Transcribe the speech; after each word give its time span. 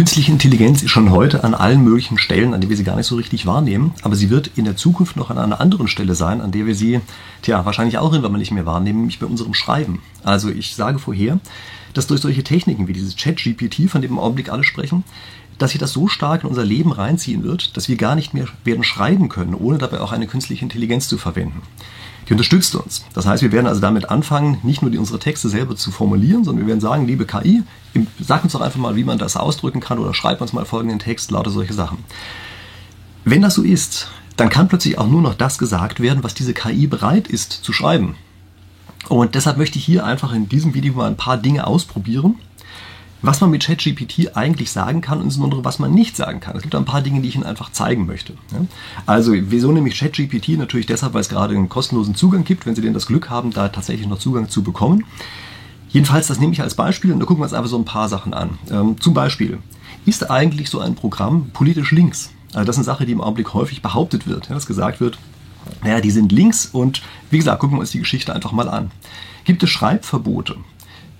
Künstliche 0.00 0.32
Intelligenz 0.32 0.82
ist 0.82 0.88
schon 0.88 1.10
heute 1.10 1.44
an 1.44 1.52
allen 1.52 1.84
möglichen 1.84 2.16
Stellen, 2.16 2.54
an 2.54 2.62
denen 2.62 2.70
wir 2.70 2.76
sie 2.78 2.84
gar 2.84 2.96
nicht 2.96 3.06
so 3.06 3.16
richtig 3.16 3.44
wahrnehmen, 3.44 3.92
aber 4.00 4.16
sie 4.16 4.30
wird 4.30 4.50
in 4.56 4.64
der 4.64 4.74
Zukunft 4.74 5.14
noch 5.14 5.28
an 5.28 5.36
einer 5.36 5.60
anderen 5.60 5.88
Stelle 5.88 6.14
sein, 6.14 6.40
an 6.40 6.52
der 6.52 6.64
wir 6.64 6.74
sie, 6.74 7.00
tja, 7.42 7.66
wahrscheinlich 7.66 7.98
auch 7.98 8.10
irgendwann 8.10 8.32
mal 8.32 8.38
nicht 8.38 8.50
mehr 8.50 8.64
wahrnehmen, 8.64 9.00
nämlich 9.00 9.18
bei 9.18 9.26
unserem 9.26 9.52
Schreiben. 9.52 10.00
Also 10.24 10.48
ich 10.48 10.74
sage 10.74 10.98
vorher, 10.98 11.38
dass 11.92 12.06
durch 12.06 12.22
solche 12.22 12.42
Techniken 12.42 12.88
wie 12.88 12.94
dieses 12.94 13.14
Chat-GPT, 13.14 13.90
von 13.90 14.00
dem 14.00 14.12
im 14.12 14.18
Augenblick 14.18 14.50
alle 14.50 14.64
sprechen, 14.64 15.04
dass 15.58 15.72
sich 15.72 15.80
das 15.80 15.92
so 15.92 16.08
stark 16.08 16.44
in 16.44 16.48
unser 16.48 16.64
Leben 16.64 16.92
reinziehen 16.92 17.42
wird, 17.42 17.76
dass 17.76 17.90
wir 17.90 17.96
gar 17.96 18.14
nicht 18.14 18.32
mehr 18.32 18.46
werden 18.64 18.84
schreiben 18.84 19.28
können, 19.28 19.52
ohne 19.52 19.76
dabei 19.76 20.00
auch 20.00 20.12
eine 20.12 20.26
künstliche 20.26 20.64
Intelligenz 20.64 21.08
zu 21.08 21.18
verwenden. 21.18 21.60
Die 22.30 22.34
unterstützt 22.34 22.76
uns. 22.76 23.04
Das 23.12 23.26
heißt, 23.26 23.42
wir 23.42 23.50
werden 23.50 23.66
also 23.66 23.80
damit 23.80 24.08
anfangen, 24.08 24.58
nicht 24.62 24.82
nur 24.82 24.90
die, 24.92 24.98
unsere 24.98 25.18
Texte 25.18 25.48
selber 25.48 25.74
zu 25.74 25.90
formulieren, 25.90 26.44
sondern 26.44 26.64
wir 26.64 26.68
werden 26.68 26.80
sagen, 26.80 27.04
liebe 27.08 27.26
KI, 27.26 27.64
sag 28.20 28.44
uns 28.44 28.52
doch 28.52 28.60
einfach 28.60 28.78
mal, 28.78 28.94
wie 28.94 29.02
man 29.02 29.18
das 29.18 29.36
ausdrücken 29.36 29.80
kann 29.80 29.98
oder 29.98 30.14
schreib 30.14 30.40
uns 30.40 30.52
mal 30.52 30.64
folgenden 30.64 31.00
Text, 31.00 31.32
lauter 31.32 31.50
solche 31.50 31.72
Sachen. 31.72 31.98
Wenn 33.24 33.42
das 33.42 33.56
so 33.56 33.64
ist, 33.64 34.12
dann 34.36 34.48
kann 34.48 34.68
plötzlich 34.68 34.96
auch 34.96 35.08
nur 35.08 35.22
noch 35.22 35.34
das 35.34 35.58
gesagt 35.58 35.98
werden, 35.98 36.22
was 36.22 36.34
diese 36.34 36.54
KI 36.54 36.86
bereit 36.86 37.26
ist 37.26 37.50
zu 37.50 37.72
schreiben. 37.72 38.14
Und 39.08 39.34
deshalb 39.34 39.56
möchte 39.56 39.80
ich 39.80 39.84
hier 39.84 40.04
einfach 40.04 40.32
in 40.32 40.48
diesem 40.48 40.72
Video 40.72 40.94
mal 40.94 41.08
ein 41.08 41.16
paar 41.16 41.36
Dinge 41.36 41.66
ausprobieren, 41.66 42.36
was 43.22 43.40
man 43.40 43.50
mit 43.50 43.64
ChatGPT 43.64 44.36
eigentlich 44.36 44.70
sagen 44.70 45.00
kann 45.00 45.18
und 45.18 45.24
insbesondere 45.24 45.64
was 45.64 45.78
man 45.78 45.92
nicht 45.92 46.16
sagen 46.16 46.40
kann. 46.40 46.56
Es 46.56 46.62
gibt 46.62 46.74
ein 46.74 46.84
paar 46.84 47.02
Dinge, 47.02 47.20
die 47.20 47.28
ich 47.28 47.34
Ihnen 47.34 47.44
einfach 47.44 47.70
zeigen 47.72 48.06
möchte. 48.06 48.34
Also, 49.06 49.32
wieso 49.34 49.72
nehme 49.72 49.88
ich 49.88 49.98
ChatGPT? 49.98 50.50
Natürlich 50.50 50.86
deshalb, 50.86 51.14
weil 51.14 51.20
es 51.20 51.28
gerade 51.28 51.54
einen 51.54 51.68
kostenlosen 51.68 52.14
Zugang 52.14 52.44
gibt, 52.44 52.66
wenn 52.66 52.74
Sie 52.74 52.82
denn 52.82 52.94
das 52.94 53.06
Glück 53.06 53.30
haben, 53.30 53.52
da 53.52 53.68
tatsächlich 53.68 54.06
noch 54.06 54.18
Zugang 54.18 54.48
zu 54.48 54.62
bekommen. 54.62 55.04
Jedenfalls, 55.90 56.28
das 56.28 56.38
nehme 56.38 56.52
ich 56.52 56.62
als 56.62 56.74
Beispiel 56.74 57.12
und 57.12 57.18
da 57.18 57.26
gucken 57.26 57.40
wir 57.40 57.44
uns 57.44 57.52
einfach 57.52 57.70
so 57.70 57.78
ein 57.78 57.84
paar 57.84 58.08
Sachen 58.08 58.32
an. 58.32 58.58
Ähm, 58.70 59.00
zum 59.00 59.12
Beispiel, 59.12 59.58
ist 60.06 60.30
eigentlich 60.30 60.70
so 60.70 60.78
ein 60.78 60.94
Programm 60.94 61.50
politisch 61.52 61.90
links? 61.90 62.30
Also 62.52 62.64
das 62.66 62.76
ist 62.76 62.78
eine 62.78 62.84
Sache, 62.84 63.06
die 63.06 63.12
im 63.12 63.20
Augenblick 63.20 63.54
häufig 63.54 63.82
behauptet 63.82 64.26
wird, 64.26 64.50
dass 64.50 64.66
gesagt 64.66 65.00
wird, 65.00 65.18
naja, 65.82 66.00
die 66.00 66.10
sind 66.10 66.32
links 66.32 66.66
und 66.66 67.02
wie 67.30 67.38
gesagt, 67.38 67.60
gucken 67.60 67.76
wir 67.76 67.80
uns 67.80 67.90
die 67.90 67.98
Geschichte 67.98 68.34
einfach 68.34 68.52
mal 68.52 68.68
an. 68.68 68.90
Gibt 69.44 69.62
es 69.62 69.70
Schreibverbote? 69.70 70.56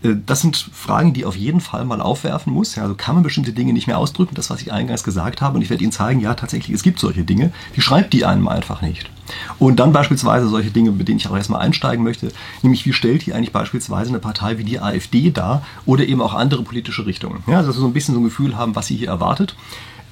Äh, 0.03 0.17
das 0.27 0.41
sind 0.41 0.57
Fragen, 0.57 1.13
die 1.13 1.25
auf 1.25 1.37
jeden 1.37 1.61
Fall 1.61 1.85
mal 1.85 2.01
aufwerfen 2.01 2.53
muss. 2.53 2.77
also 2.79 2.95
kann 2.95 3.15
man 3.15 3.25
bestimmte 3.25 3.53
Dinge 3.53 3.73
nicht 3.73 3.87
mehr 3.87 3.99
ausdrücken, 3.99 4.35
das, 4.35 4.51
was 4.51 4.61
ich 4.61 4.73
eingangs 4.73 5.05
gesagt 5.05 5.41
habe. 5.41 5.57
Und 5.57 5.63
ich 5.63 5.71
werde 5.71 5.83
Ihnen 5.83 5.93
zeigen, 5.93 6.21
ja, 6.21 6.35
tatsächlich, 6.35 6.75
es 6.75 6.83
gibt 6.83 6.99
solche 6.99 7.25
Dinge, 7.25 7.53
die 7.77 7.81
schreibt 7.81 8.13
die 8.13 8.25
einem 8.25 8.49
einfach 8.49 8.83
nicht. 8.83 9.11
Und 9.59 9.81
dann 9.81 9.93
beispielsweise 9.93 10.49
solche 10.49 10.71
Dinge, 10.71 10.91
mit 10.91 11.09
denen 11.09 11.19
ich 11.19 11.29
auch 11.29 11.37
erstmal 11.37 11.61
einsteigen 11.61 12.05
möchte, 12.05 12.33
nämlich 12.63 12.87
wie 12.87 12.93
stellt 12.93 13.27
die 13.27 13.35
eigentlich 13.35 13.53
beispielsweise 13.53 14.11
eine 14.11 14.19
Partei 14.19 14.59
wie 14.59 14.65
die 14.65 14.81
AfD 14.81 15.31
dar 15.31 15.63
oder 15.87 16.07
eben 16.07 16.23
auch 16.23 16.35
andere 16.35 16.63
politische 16.63 17.07
Richtungen. 17.07 17.43
Ja, 17.47 17.63
dass 17.63 17.77
wir 17.77 17.81
so 17.81 17.87
ein 17.87 17.93
bisschen 17.93 18.15
so 18.15 18.21
ein 18.21 18.25
Gefühl 18.25 18.57
haben, 18.57 18.77
was 18.77 18.87
sie 18.87 18.97
hier 18.97 19.09
erwartet. 19.09 19.57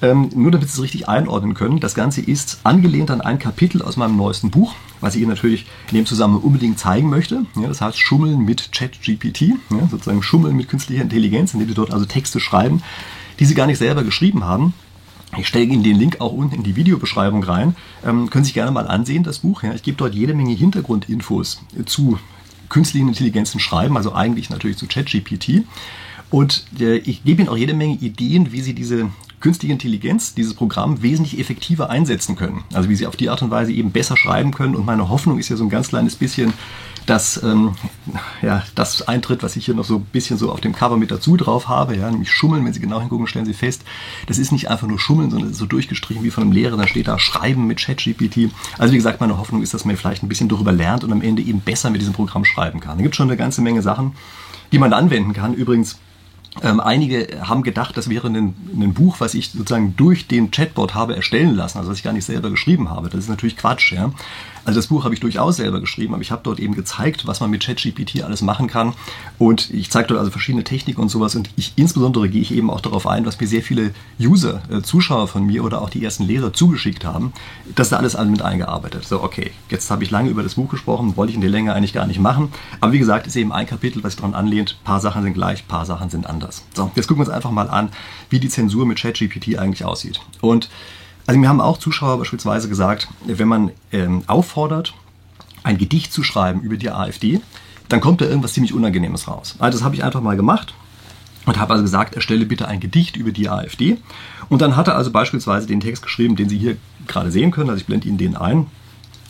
Ähm, 0.01 0.29
nur 0.33 0.51
damit 0.51 0.69
Sie 0.69 0.75
es 0.75 0.81
richtig 0.81 1.09
einordnen 1.09 1.55
können, 1.55 1.79
das 1.79 1.93
Ganze 1.93 2.21
ist 2.21 2.61
angelehnt 2.63 3.11
an 3.11 3.19
ein 3.19 3.37
Kapitel 3.37 3.81
aus 3.81 3.97
meinem 3.97 4.15
neuesten 4.15 4.49
Buch, 4.49 4.73
was 5.01 5.15
ich 5.15 5.21
Ihnen 5.21 5.29
natürlich 5.29 5.65
in 5.89 5.95
dem 5.95 6.05
Zusammenhang 6.05 6.41
unbedingt 6.41 6.79
zeigen 6.79 7.09
möchte. 7.09 7.45
Ja, 7.55 7.67
das 7.67 7.81
heißt 7.81 7.99
Schummeln 7.99 8.45
mit 8.45 8.71
ChatGPT, 8.71 9.41
ja, 9.41 9.87
sozusagen 9.91 10.23
Schummeln 10.23 10.55
mit 10.55 10.69
künstlicher 10.69 11.01
Intelligenz, 11.01 11.53
indem 11.53 11.67
Sie 11.67 11.73
dort 11.73 11.91
also 11.91 12.05
Texte 12.05 12.39
schreiben, 12.39 12.81
die 13.39 13.45
Sie 13.45 13.55
gar 13.55 13.67
nicht 13.67 13.77
selber 13.77 14.03
geschrieben 14.03 14.45
haben. 14.45 14.73
Ich 15.37 15.47
stelle 15.47 15.65
Ihnen 15.65 15.83
den 15.83 15.97
Link 15.97 16.21
auch 16.21 16.33
unten 16.33 16.55
in 16.55 16.63
die 16.63 16.75
Videobeschreibung 16.75 17.43
rein. 17.43 17.75
Ähm, 18.05 18.29
können 18.29 18.43
Sie 18.43 18.49
sich 18.49 18.55
gerne 18.55 18.71
mal 18.71 18.87
ansehen, 18.87 19.23
das 19.23 19.39
Buch. 19.39 19.63
Ja. 19.63 19.73
Ich 19.73 19.83
gebe 19.83 19.97
dort 19.97 20.15
jede 20.15 20.33
Menge 20.33 20.53
Hintergrundinfos 20.53 21.61
zu 21.85 22.17
künstlichen 22.67 23.07
Intelligenzen 23.07 23.59
schreiben, 23.59 23.97
also 23.97 24.13
eigentlich 24.13 24.49
natürlich 24.49 24.77
zu 24.77 24.87
ChatGPT. 24.87 25.63
Und 26.29 26.65
äh, 26.79 26.97
ich 26.97 27.23
gebe 27.23 27.41
Ihnen 27.41 27.49
auch 27.49 27.57
jede 27.57 27.73
Menge 27.73 27.95
Ideen, 27.95 28.51
wie 28.51 28.61
Sie 28.61 28.73
diese 28.73 29.09
künstliche 29.39 29.73
Intelligenz, 29.73 30.33
dieses 30.33 30.53
Programm 30.53 31.01
wesentlich 31.01 31.39
effektiver 31.39 31.89
einsetzen 31.89 32.35
können. 32.35 32.63
Also 32.73 32.89
wie 32.89 32.95
Sie 32.95 33.07
auf 33.07 33.15
die 33.15 33.29
Art 33.29 33.41
und 33.41 33.51
Weise 33.51 33.71
eben 33.71 33.91
besser 33.91 34.17
schreiben 34.17 34.51
können. 34.51 34.75
Und 34.75 34.85
meine 34.85 35.09
Hoffnung 35.09 35.39
ist 35.39 35.49
ja 35.49 35.55
so 35.55 35.63
ein 35.63 35.69
ganz 35.69 35.89
kleines 35.89 36.15
bisschen, 36.15 36.53
dass 37.09 37.41
ähm, 37.41 37.73
ja, 38.43 38.63
das 38.75 39.07
eintritt, 39.07 39.41
was 39.41 39.55
ich 39.55 39.65
hier 39.65 39.73
noch 39.73 39.83
so 39.83 39.95
ein 39.95 40.05
bisschen 40.05 40.37
so 40.37 40.51
auf 40.51 40.61
dem 40.61 40.73
Cover 40.73 40.95
mit 40.95 41.09
dazu 41.09 41.37
drauf 41.37 41.67
habe, 41.67 41.97
ja, 41.97 42.09
nämlich 42.09 42.31
Schummeln. 42.31 42.63
Wenn 42.65 42.73
Sie 42.73 42.79
genau 42.79 42.99
hingucken, 42.99 43.25
stellen 43.25 43.45
Sie 43.45 43.53
fest, 43.55 43.81
das 44.27 44.37
ist 44.37 44.51
nicht 44.51 44.69
einfach 44.69 44.87
nur 44.87 44.99
Schummeln, 44.99 45.31
sondern 45.31 45.47
es 45.47 45.53
ist 45.53 45.59
so 45.59 45.65
durchgestrichen 45.65 46.23
wie 46.23 46.29
von 46.29 46.43
einem 46.43 46.51
Lehrer. 46.51 46.77
Dann 46.77 46.87
steht 46.87 47.07
da 47.07 47.17
Schreiben 47.17 47.65
mit 47.65 47.79
ChatGPT. 47.79 48.51
Also 48.77 48.93
wie 48.93 48.97
gesagt, 48.97 49.21
meine 49.21 49.39
Hoffnung 49.39 49.63
ist, 49.63 49.73
dass 49.73 49.85
man 49.85 49.97
vielleicht 49.97 50.21
ein 50.21 50.29
bisschen 50.29 50.49
darüber 50.49 50.71
lernt 50.71 51.03
und 51.03 51.11
am 51.11 51.23
Ende 51.23 51.41
eben 51.41 51.61
besser 51.61 51.89
mit 51.89 51.99
diesem 51.99 52.13
Programm 52.13 52.45
schreiben 52.45 52.79
kann. 52.79 52.97
Da 52.97 53.01
gibt 53.01 53.15
es 53.15 53.17
schon 53.17 53.29
eine 53.29 53.37
ganze 53.37 53.61
Menge 53.61 53.81
Sachen, 53.81 54.13
die 54.71 54.77
man 54.77 54.93
anwenden 54.93 55.33
kann. 55.33 55.55
Übrigens 55.55 55.97
ähm, 56.63 56.79
einige 56.79 57.47
haben 57.47 57.63
gedacht, 57.63 57.95
das 57.97 58.09
wäre 58.09 58.27
ein, 58.27 58.55
ein, 58.73 58.93
Buch, 58.93 59.17
was 59.19 59.33
ich 59.33 59.51
sozusagen 59.51 59.95
durch 59.95 60.27
den 60.27 60.51
Chatbot 60.51 60.93
habe 60.93 61.15
erstellen 61.15 61.55
lassen, 61.55 61.77
also 61.77 61.91
was 61.91 61.97
ich 61.97 62.03
gar 62.03 62.13
nicht 62.13 62.25
selber 62.25 62.49
geschrieben 62.49 62.89
habe. 62.89 63.09
Das 63.09 63.19
ist 63.19 63.29
natürlich 63.29 63.57
Quatsch. 63.57 63.93
Ja? 63.93 64.11
Also 64.65 64.79
das 64.79 64.87
Buch 64.87 65.03
habe 65.03 65.13
ich 65.13 65.19
durchaus 65.19 65.55
selber 65.55 65.79
geschrieben, 65.79 66.13
aber 66.13 66.21
ich 66.21 66.31
habe 66.31 66.41
dort 66.43 66.59
eben 66.59 66.75
gezeigt, 66.75 67.25
was 67.25 67.39
man 67.39 67.49
mit 67.49 67.63
ChatGPT 67.63 68.23
alles 68.23 68.41
machen 68.41 68.67
kann. 68.67 68.93
Und 69.37 69.69
ich 69.71 69.89
zeige 69.89 70.09
dort 70.09 70.19
also 70.19 70.31
verschiedene 70.31 70.63
Techniken 70.63 71.01
und 71.01 71.09
sowas. 71.09 71.35
Und 71.35 71.49
ich 71.55 71.73
insbesondere 71.75 72.29
gehe 72.29 72.41
ich 72.41 72.53
eben 72.53 72.69
auch 72.69 72.81
darauf 72.81 73.07
ein, 73.07 73.25
was 73.25 73.39
mir 73.39 73.47
sehr 73.47 73.63
viele 73.63 73.95
User, 74.19 74.61
äh, 74.69 74.81
Zuschauer 74.81 75.27
von 75.27 75.45
mir 75.45 75.63
oder 75.63 75.81
auch 75.81 75.89
die 75.89 76.03
ersten 76.03 76.23
Leser 76.23 76.53
zugeschickt 76.53 77.05
haben, 77.05 77.33
dass 77.75 77.89
da 77.89 77.97
alles 77.97 78.17
mit 78.17 78.41
eingearbeitet. 78.41 79.05
So, 79.05 79.23
okay, 79.23 79.51
jetzt 79.69 79.89
habe 79.89 80.03
ich 80.03 80.11
lange 80.11 80.29
über 80.29 80.43
das 80.43 80.55
Buch 80.55 80.69
gesprochen, 80.69 81.15
wollte 81.15 81.31
ich 81.31 81.35
in 81.35 81.41
der 81.41 81.49
Länge 81.49 81.73
eigentlich 81.73 81.93
gar 81.93 82.05
nicht 82.05 82.19
machen. 82.19 82.49
Aber 82.81 82.91
wie 82.91 82.99
gesagt, 82.99 83.27
ist 83.27 83.35
eben 83.35 83.51
ein 83.51 83.65
Kapitel, 83.65 84.03
was 84.03 84.13
sich 84.13 84.21
daran 84.21 84.35
anlehnt. 84.35 84.77
Paar 84.83 84.99
Sachen 84.99 85.23
sind 85.23 85.33
gleich, 85.33 85.67
paar 85.67 85.85
Sachen 85.85 86.09
sind 86.09 86.27
anders. 86.27 86.48
So, 86.73 86.91
jetzt 86.95 87.07
gucken 87.07 87.23
wir 87.23 87.27
uns 87.27 87.35
einfach 87.35 87.51
mal 87.51 87.69
an, 87.69 87.89
wie 88.29 88.39
die 88.39 88.49
Zensur 88.49 88.85
mit 88.85 88.99
ChatGPT 88.99 89.57
eigentlich 89.57 89.85
aussieht. 89.85 90.21
Und 90.41 90.69
also 91.25 91.39
mir 91.39 91.49
haben 91.49 91.61
auch 91.61 91.77
Zuschauer 91.77 92.17
beispielsweise 92.17 92.69
gesagt, 92.69 93.07
wenn 93.25 93.47
man 93.47 93.71
ähm, 93.91 94.23
auffordert, 94.27 94.93
ein 95.63 95.77
Gedicht 95.77 96.11
zu 96.11 96.23
schreiben 96.23 96.61
über 96.61 96.77
die 96.77 96.89
AfD, 96.89 97.41
dann 97.87 98.01
kommt 98.01 98.21
da 98.21 98.25
irgendwas 98.25 98.53
ziemlich 98.53 98.73
Unangenehmes 98.73 99.27
raus. 99.27 99.55
Also 99.59 99.77
das 99.77 99.85
habe 99.85 99.95
ich 99.95 100.03
einfach 100.03 100.21
mal 100.21 100.37
gemacht 100.37 100.73
und 101.45 101.59
habe 101.59 101.73
also 101.73 101.83
gesagt, 101.83 102.15
erstelle 102.15 102.45
bitte 102.45 102.67
ein 102.67 102.79
Gedicht 102.79 103.15
über 103.15 103.31
die 103.31 103.49
AfD. 103.49 103.97
Und 104.49 104.61
dann 104.61 104.75
hat 104.75 104.87
er 104.87 104.95
also 104.95 105.11
beispielsweise 105.11 105.67
den 105.67 105.79
Text 105.79 106.03
geschrieben, 106.03 106.35
den 106.35 106.49
Sie 106.49 106.57
hier 106.57 106.77
gerade 107.07 107.31
sehen 107.31 107.51
können. 107.51 107.69
Also 107.69 107.81
ich 107.81 107.87
blende 107.87 108.07
Ihnen 108.07 108.17
den 108.17 108.35
ein. 108.35 108.67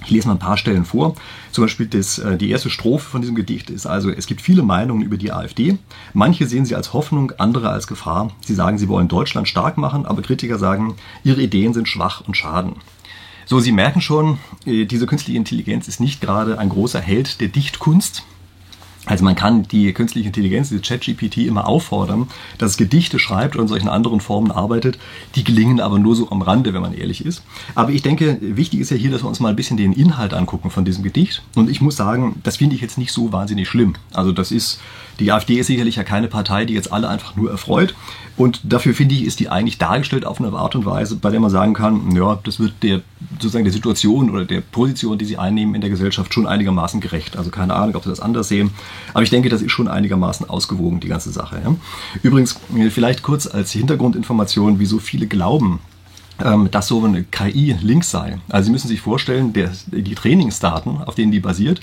Ich 0.06 0.12
lese 0.12 0.28
mal 0.28 0.36
ein 0.36 0.40
paar 0.40 0.58
Stellen 0.58 0.86
vor. 0.86 1.16
Zum 1.52 1.64
Beispiel 1.64 1.88
das, 1.88 2.20
äh, 2.20 2.38
die 2.38 2.50
erste 2.50 2.70
Strophe 2.70 3.10
von 3.10 3.22
diesem 3.22 3.36
Gedicht 3.36 3.70
ist 3.70 3.86
also, 3.86 4.10
es 4.10 4.28
gibt 4.28 4.42
viele 4.42 4.64
Meinungen 4.64 5.02
über 5.02 5.18
die 5.18 5.32
AfD. 5.32 5.78
Manche 6.14 6.48
sehen 6.48 6.66
sie 6.66 6.76
als 6.76 6.94
Hoffnung, 6.94 7.34
andere 7.38 7.70
als 7.70 7.88
Gefahr. 7.88 8.32
Sie 8.46 8.56
sagen, 8.56 8.78
sie 8.78 8.88
wollen 8.88 9.08
Deutschland 9.08 9.48
stark 9.48 9.78
machen, 9.78 10.06
aber 10.06 10.22
Kritiker 10.22 10.58
sagen, 10.58 10.96
ihre 11.24 11.42
Ideen 11.42 11.74
sind 11.74 11.88
schwach 11.88 12.22
und 12.26 12.38
schaden. 12.38 12.76
So, 13.46 13.60
Sie 13.60 13.72
merken 13.72 14.00
schon, 14.00 14.38
äh, 14.66 14.86
diese 14.86 15.08
künstliche 15.08 15.38
Intelligenz 15.38 15.88
ist 15.88 16.00
nicht 16.00 16.22
gerade 16.22 16.60
ein 16.60 16.70
großer 16.70 17.02
Held 17.02 17.42
der 17.42 17.48
Dichtkunst. 17.48 18.24
Also 19.09 19.25
man 19.25 19.36
kann 19.36 19.64
die 19.64 19.92
künstliche 19.92 20.28
Intelligenz, 20.28 20.70
diese 20.70 20.81
ChatGPT, 20.81 21.38
immer 21.40 21.68
auffordern, 21.68 22.28
dass 22.59 22.72
es 22.72 22.78
Gedichte 22.78 23.18
schreibt 23.18 23.56
oder 23.56 23.64
in 23.64 23.68
solchen 23.68 23.90
anderen 23.90 24.22
Formen 24.22 24.52
arbeitet. 24.52 25.00
Die 25.36 25.44
gelingen 25.44 25.80
aber 25.80 25.97
nur 25.97 26.16
so 26.16 26.30
am 26.30 26.44
Rande, 26.44 26.75
wenn 26.75 26.81
man 26.81 26.94
ehrlich 26.94 27.25
ist. 27.25 27.44
Aber 27.74 27.92
ich 27.92 28.03
denke, 28.03 28.38
wichtig 28.40 28.81
ist 28.81 28.92
ja 28.92 28.98
hier, 28.98 29.09
dass 29.09 29.24
wir 29.24 29.28
uns 29.28 29.40
mal 29.40 29.50
ein 29.50 29.56
bisschen 29.56 29.78
den 29.78 29.94
Inhalt 29.94 30.36
angucken 30.36 30.69
von 30.69 30.86
diesem 30.86 31.03
Gedicht. 31.03 31.42
Und 31.56 31.72
ich 31.72 31.81
muss 31.81 31.96
sagen, 31.96 32.40
das 32.44 32.58
finde 32.58 32.75
ich 32.75 32.81
jetzt 32.81 33.00
nicht 33.00 33.12
so 33.12 33.31
wahnsinnig 33.31 33.68
schlimm. 33.68 33.96
Also 34.14 34.31
das 34.31 34.52
ist, 34.52 34.80
die 35.19 35.31
AfD 35.31 35.59
ist 35.59 35.68
sicherlich 35.68 35.97
ja 35.97 36.03
keine 36.03 36.28
Partei, 36.28 36.66
die 36.66 36.74
jetzt 36.74 36.91
alle 36.91 37.09
einfach 37.09 37.35
nur 37.35 37.52
erfreut. 37.52 37.94
Und 38.38 38.62
dafür 38.63 38.94
finde 38.94 39.16
ich, 39.16 39.25
ist 39.25 39.41
die 39.41 39.50
eigentlich 39.50 39.78
dargestellt 39.78 40.25
auf 40.25 40.40
eine 40.40 40.53
Art 40.53 40.74
und 40.74 40.85
Weise, 40.85 41.18
bei 41.18 41.30
der 41.30 41.41
man 41.41 41.50
sagen 41.50 41.74
kann, 41.74 42.16
ja, 42.16 42.40
das 42.44 42.59
wird 42.59 42.72
der 42.84 43.02
sozusagen 43.34 43.66
der 43.66 43.74
Situation 43.74 44.30
oder 44.30 44.46
der 44.46 44.62
Position, 44.62 45.18
die 45.18 45.25
sie 45.25 45.38
einnehmen 45.38 45.75
in 45.75 45.81
der 45.81 45.90
Gesellschaft, 45.90 46.34
schon 46.34 46.47
einigermaßen 46.47 47.02
gerecht. 47.02 47.38
Also 47.38 47.52
keine 47.52 47.74
Ahnung, 47.74 47.96
ob 47.96 48.03
sie 48.03 48.09
das 48.09 48.22
anders 48.22 48.47
sehen. 48.47 48.72
Aber 49.13 49.24
ich 49.24 49.30
denke, 49.30 49.50
das 49.50 49.62
ist 49.62 49.72
schon 49.72 49.90
einigermaßen 49.90 50.50
ausgewogen, 50.50 51.02
die 51.02 51.09
ganze 51.09 51.31
Sache. 51.31 51.62
Ja. 51.63 51.75
Übrigens, 52.24 52.57
vielleicht 52.91 53.24
kurz 53.24 53.46
als 53.46 53.72
Hintergrundinformation, 53.74 54.80
wieso 54.80 55.00
viele 55.00 55.27
glauben, 55.27 55.80
ähm, 56.42 56.69
dass 56.72 56.88
so 56.88 57.04
eine 57.04 57.24
KI 57.24 57.75
links 57.81 58.10
sei. 58.10 58.39
Also 58.48 58.68
Sie 58.68 58.72
müssen 58.72 58.88
sich 58.88 59.01
vorstellen, 59.01 59.51
der, 59.51 59.72
die 59.88 60.15
Trainingsdaten, 60.15 61.01
auf 61.01 61.15
denen 61.15 61.33
die 61.33 61.42
basiert, 61.42 61.81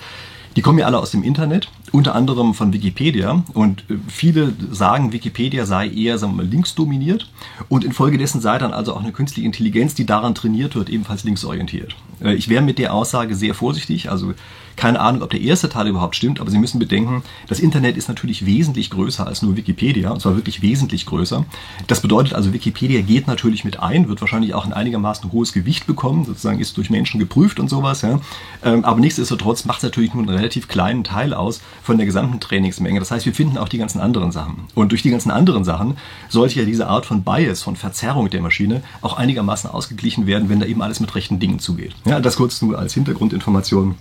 die 0.56 0.62
kommen 0.62 0.78
ja 0.78 0.86
alle 0.86 0.98
aus 0.98 1.10
dem 1.10 1.22
Internet, 1.22 1.68
unter 1.92 2.14
anderem 2.14 2.54
von 2.54 2.72
Wikipedia. 2.72 3.44
Und 3.52 3.82
äh, 3.90 3.94
viele 4.08 4.54
sagen, 4.72 5.12
Wikipedia 5.12 5.66
sei 5.66 5.88
eher 5.88 6.18
sagen 6.18 6.32
wir 6.32 6.42
mal, 6.44 6.50
linksdominiert. 6.50 7.30
Und 7.68 7.84
infolgedessen 7.84 8.40
sei 8.40 8.58
dann 8.58 8.72
also 8.72 8.94
auch 8.94 9.02
eine 9.02 9.12
künstliche 9.12 9.46
Intelligenz, 9.46 9.94
die 9.94 10.06
daran 10.06 10.34
trainiert 10.34 10.74
wird, 10.74 10.88
ebenfalls 10.88 11.24
linksorientiert. 11.24 11.94
Äh, 12.22 12.34
ich 12.34 12.48
wäre 12.48 12.62
mit 12.62 12.78
der 12.78 12.94
Aussage 12.94 13.34
sehr 13.34 13.54
vorsichtig. 13.54 14.10
Also 14.10 14.32
Keine 14.76 15.00
Ahnung, 15.00 15.22
ob 15.22 15.30
der 15.30 15.40
erste 15.40 15.70
Teil 15.70 15.88
überhaupt 15.88 16.16
stimmt, 16.16 16.38
aber 16.38 16.50
Sie 16.50 16.58
müssen 16.58 16.78
bedenken, 16.78 17.22
das 17.48 17.60
Internet 17.60 17.96
ist 17.96 18.08
natürlich 18.08 18.44
wesentlich 18.44 18.90
größer 18.90 19.26
als 19.26 19.40
nur 19.40 19.56
Wikipedia, 19.56 20.10
und 20.10 20.20
zwar 20.20 20.36
wirklich 20.36 20.60
wesentlich 20.60 21.06
größer. 21.06 21.46
Das 21.86 22.02
bedeutet 22.02 22.34
also, 22.34 22.52
Wikipedia 22.52 23.00
geht 23.00 23.26
natürlich 23.26 23.64
mit 23.64 23.80
ein, 23.80 24.08
wird 24.08 24.20
wahrscheinlich 24.20 24.52
auch 24.52 24.66
ein 24.66 24.74
einigermaßen 24.74 25.32
hohes 25.32 25.54
Gewicht 25.54 25.86
bekommen, 25.86 26.26
sozusagen 26.26 26.60
ist 26.60 26.76
durch 26.76 26.90
Menschen 26.90 27.18
geprüft 27.18 27.58
und 27.58 27.70
sowas. 27.70 28.02
Ja. 28.02 28.20
Ähm, 28.62 28.84
aber 28.84 29.00
nichtsdestotrotz 29.00 29.64
macht 29.64 29.78
es 29.78 29.84
natürlich 29.84 30.12
nur 30.12 30.24
einen 30.24 30.36
relativ 30.46 30.68
kleinen 30.68 31.02
Teil 31.02 31.34
aus 31.34 31.60
von 31.82 31.96
der 31.96 32.06
gesamten 32.06 32.38
Trainingsmenge. 32.38 33.00
Das 33.00 33.10
heißt, 33.10 33.26
wir 33.26 33.34
finden 33.34 33.58
auch 33.58 33.68
die 33.68 33.78
ganzen 33.78 34.00
anderen 34.00 34.30
Sachen. 34.30 34.68
Und 34.74 34.92
durch 34.92 35.02
die 35.02 35.10
ganzen 35.10 35.32
anderen 35.32 35.64
Sachen 35.64 35.96
sollte 36.28 36.60
ja 36.60 36.64
diese 36.64 36.86
Art 36.86 37.04
von 37.04 37.24
Bias, 37.24 37.62
von 37.62 37.74
Verzerrung 37.74 38.30
der 38.30 38.40
Maschine 38.40 38.82
auch 39.02 39.16
einigermaßen 39.16 39.68
ausgeglichen 39.68 40.28
werden, 40.28 40.48
wenn 40.48 40.60
da 40.60 40.66
eben 40.66 40.82
alles 40.82 41.00
mit 41.00 41.14
rechten 41.16 41.40
Dingen 41.40 41.58
zugeht. 41.58 41.94
Ja, 42.04 42.20
das 42.20 42.36
kurz 42.36 42.62
nur 42.62 42.78
als 42.78 42.94
Hintergrundinformation. 42.94 43.96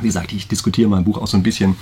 Wie 0.00 0.06
gesagt, 0.06 0.32
ich 0.32 0.48
diskutiere 0.48 0.86
in 0.86 0.90
meinem 0.90 1.04
Buch 1.04 1.18
auch 1.18 1.26
so 1.26 1.36
ein 1.36 1.42
bisschen 1.42 1.76